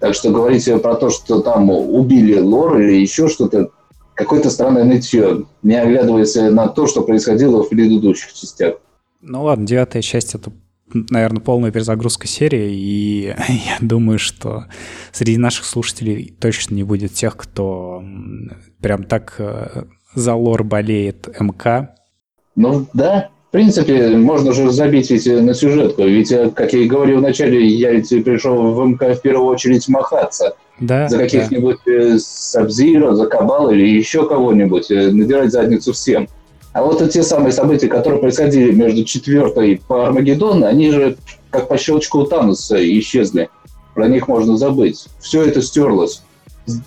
Так 0.00 0.14
что 0.14 0.30
говорить 0.30 0.68
про 0.82 0.96
то, 0.96 1.10
что 1.10 1.40
там 1.40 1.70
убили 1.70 2.38
лор 2.38 2.80
или 2.80 3.00
еще 3.00 3.28
что-то, 3.28 3.70
какое-то 4.14 4.50
странное 4.50 4.84
нытье, 4.84 5.44
не 5.62 5.80
оглядываясь 5.80 6.34
на 6.34 6.68
то, 6.68 6.86
что 6.86 7.02
происходило 7.02 7.62
в 7.62 7.68
предыдущих 7.68 8.32
частях. 8.32 8.76
Ну 9.20 9.44
ладно, 9.44 9.66
девятая 9.66 10.02
часть 10.02 10.34
это 10.34 10.52
наверное, 10.92 11.40
полная 11.40 11.72
перезагрузка 11.72 12.26
серии, 12.26 12.72
и 12.72 13.34
я 13.48 13.78
думаю, 13.80 14.18
что 14.18 14.66
среди 15.12 15.38
наших 15.38 15.64
слушателей 15.64 16.34
точно 16.38 16.74
не 16.74 16.82
будет 16.82 17.14
тех, 17.14 17.36
кто 17.36 18.02
прям 18.80 19.04
так 19.04 19.34
э, 19.38 19.84
за 20.14 20.34
лор 20.34 20.64
болеет 20.64 21.28
МК. 21.40 21.96
Ну 22.56 22.86
да, 22.92 23.30
в 23.54 23.56
принципе, 23.56 24.08
можно 24.08 24.52
же 24.52 24.72
забить 24.72 25.12
ведь 25.12 25.26
на 25.26 25.54
сюжетку. 25.54 26.02
Ведь, 26.02 26.32
э, 26.32 26.50
как 26.50 26.72
я 26.72 26.80
и 26.80 26.88
говорил 26.88 27.18
вначале, 27.18 27.64
я 27.64 27.92
ведь 27.92 28.08
пришел 28.24 28.72
в 28.72 28.84
МК 28.84 29.14
в 29.14 29.22
первую 29.22 29.46
очередь 29.46 29.86
махаться. 29.86 30.56
Да, 30.80 31.08
за 31.08 31.18
каких-нибудь 31.18 31.76
да. 31.86 32.18
Сабзира, 32.18 33.14
за 33.14 33.26
Кабал 33.26 33.70
или 33.70 33.86
еще 33.86 34.26
кого-нибудь, 34.28 34.90
надирать 34.90 35.52
задницу 35.52 35.92
всем. 35.92 36.26
А 36.72 36.82
вот 36.82 37.08
те 37.12 37.22
самые 37.22 37.52
события, 37.52 37.86
которые 37.86 38.20
происходили 38.20 38.72
между 38.72 39.04
четвертой 39.04 39.80
по 39.86 40.06
Армагеддону, 40.06 40.66
они 40.66 40.90
же 40.90 41.16
как 41.50 41.68
по 41.68 41.78
щелчку 41.78 42.24
Тануса 42.24 42.76
исчезли. 42.98 43.50
Про 43.94 44.08
них 44.08 44.26
можно 44.26 44.56
забыть. 44.56 45.06
Все 45.20 45.44
это 45.44 45.62
стерлось 45.62 46.24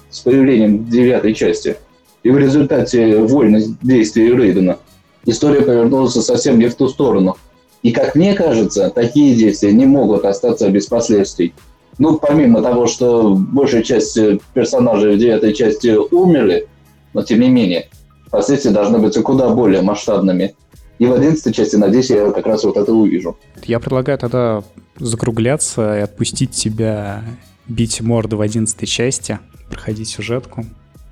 с 0.09 0.19
появлением 0.19 0.89
девятой 0.89 1.33
части. 1.33 1.77
И 2.23 2.29
в 2.29 2.37
результате 2.37 3.19
вольных 3.19 3.79
действий 3.81 4.33
Рейдена 4.33 4.79
история 5.27 5.61
повернулась 5.61 6.13
совсем 6.13 6.57
не 6.57 6.67
в 6.67 6.75
ту 6.75 6.87
сторону. 6.87 7.37
И, 7.83 7.91
как 7.91 8.15
мне 8.15 8.33
кажется, 8.33 8.89
такие 8.89 9.35
действия 9.35 9.71
не 9.71 9.85
могут 9.85 10.25
остаться 10.25 10.69
без 10.69 10.87
последствий. 10.87 11.53
Ну, 11.99 12.17
помимо 12.17 12.61
того, 12.61 12.87
что 12.87 13.35
большая 13.35 13.83
часть 13.83 14.17
персонажей 14.53 15.15
в 15.15 15.19
девятой 15.19 15.53
части 15.53 15.95
умерли, 16.13 16.67
но 17.13 17.23
тем 17.23 17.39
не 17.39 17.49
менее, 17.49 17.89
последствия 18.29 18.71
должны 18.71 18.99
быть 18.99 19.21
куда 19.21 19.49
более 19.49 19.81
масштабными. 19.81 20.55
И 20.99 21.05
в 21.05 21.13
11 21.13 21.55
части, 21.55 21.75
надеюсь, 21.75 22.09
я 22.09 22.31
как 22.31 22.45
раз 22.47 22.63
вот 22.63 22.77
это 22.77 22.91
увижу. 22.91 23.37
Я 23.63 23.79
предлагаю 23.79 24.17
тогда 24.17 24.63
закругляться 24.97 25.97
и 25.97 26.01
отпустить 26.01 26.51
тебя 26.51 27.23
бить 27.67 28.01
морду 28.01 28.37
в 28.37 28.41
11 28.41 28.87
части, 28.87 29.39
проходить 29.69 30.09
сюжетку. 30.09 30.65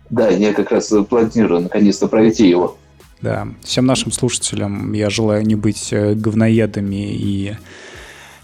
Да, 0.10 0.30
я 0.30 0.54
как 0.54 0.72
раз 0.72 0.92
планирую 1.10 1.62
наконец-то 1.62 2.08
пройти 2.08 2.48
его. 2.48 2.78
Да, 3.22 3.48
всем 3.64 3.86
нашим 3.86 4.12
слушателям 4.12 4.94
я 4.94 5.10
желаю 5.10 5.46
не 5.46 5.56
быть 5.56 5.90
э, 5.92 6.14
говноедами 6.14 7.14
и 7.14 7.56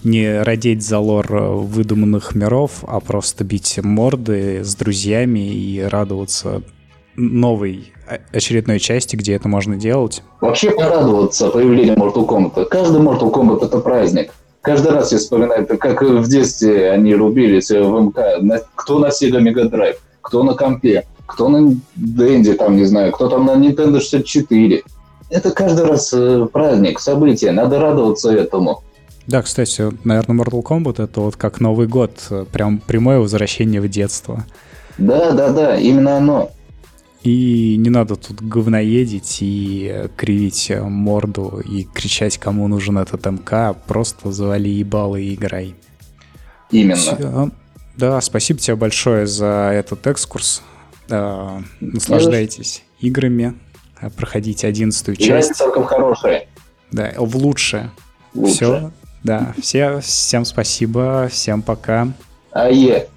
не 0.03 0.41
родить 0.41 0.83
за 0.83 0.99
лор 0.99 1.31
выдуманных 1.31 2.33
миров, 2.33 2.83
а 2.87 2.99
просто 2.99 3.43
бить 3.43 3.79
морды 3.83 4.63
с 4.63 4.75
друзьями 4.75 5.53
и 5.53 5.79
радоваться 5.81 6.63
новой 7.15 7.93
очередной 8.31 8.79
части, 8.79 9.15
где 9.15 9.33
это 9.33 9.47
можно 9.47 9.75
делать. 9.75 10.23
Вообще 10.39 10.71
порадоваться 10.71 11.49
появлению 11.49 11.95
Mortal 11.95 12.27
Kombat. 12.27 12.65
Каждый 12.65 13.01
Mortal 13.01 13.31
Kombat 13.31 13.65
это 13.65 13.79
праздник. 13.79 14.33
Каждый 14.61 14.91
раз 14.91 15.11
я 15.11 15.17
вспоминаю, 15.17 15.65
как 15.65 16.01
в 16.01 16.27
детстве 16.27 16.91
они 16.91 17.15
рубились 17.15 17.69
в 17.69 17.99
МК. 17.99 18.41
Кто 18.75 18.99
на 18.99 19.07
Sega 19.07 19.41
Mega 19.41 19.69
Drive, 19.69 19.97
кто 20.21 20.43
на 20.43 20.53
компе, 20.53 21.05
кто 21.31 21.47
на 21.49 21.75
Денди, 21.95 22.53
там, 22.53 22.75
не 22.75 22.85
знаю, 22.85 23.11
кто 23.11 23.29
там 23.29 23.45
на 23.45 23.51
Nintendo 23.51 23.99
64. 23.99 24.83
Это 25.29 25.51
каждый 25.51 25.85
раз 25.85 26.13
э, 26.13 26.45
праздник, 26.51 26.99
событие, 26.99 27.51
надо 27.51 27.79
радоваться 27.79 28.31
этому. 28.31 28.83
Да, 29.27 29.41
кстати, 29.41 29.83
наверное, 30.03 30.37
Mortal 30.37 30.61
Kombat 30.61 31.01
это 31.01 31.21
вот 31.21 31.37
как 31.37 31.61
Новый 31.61 31.87
год, 31.87 32.11
э, 32.29 32.45
прям 32.51 32.79
прямое 32.79 33.19
возвращение 33.19 33.79
в 33.79 33.87
детство. 33.87 34.45
Да, 34.97 35.31
да, 35.31 35.53
да, 35.53 35.77
именно 35.77 36.17
оно. 36.17 36.51
И 37.23 37.75
не 37.77 37.89
надо 37.89 38.15
тут 38.15 38.41
говноедить 38.41 39.37
и 39.41 40.07
кривить 40.17 40.71
морду 40.81 41.61
и 41.63 41.83
кричать, 41.83 42.37
кому 42.37 42.67
нужен 42.67 42.97
этот 42.97 43.25
МК. 43.25 43.73
Просто 43.87 44.31
завали 44.31 44.69
ебало 44.69 45.15
и 45.15 45.35
играй. 45.35 45.75
Именно. 46.71 46.95
Все. 46.95 47.51
Да, 47.95 48.19
спасибо 48.21 48.59
тебе 48.59 48.75
большое 48.75 49.27
за 49.27 49.71
этот 49.73 50.07
экскурс. 50.07 50.63
Да, 51.11 51.61
наслаждайтесь 51.81 52.83
играми, 53.01 53.53
проходите 54.15 54.65
одиннадцатую 54.65 55.17
часть. 55.17 55.57
только 55.57 55.83
хорошие. 55.83 56.47
Да, 56.91 57.11
в 57.17 57.35
лучшее. 57.35 57.91
Лучше. 58.33 58.53
Все. 58.53 58.91
Да, 59.21 59.53
все, 59.61 59.99
всем 59.99 60.45
спасибо, 60.45 61.27
всем 61.29 61.63
пока. 61.63 62.07
А 62.53 62.69
е. 62.69 63.09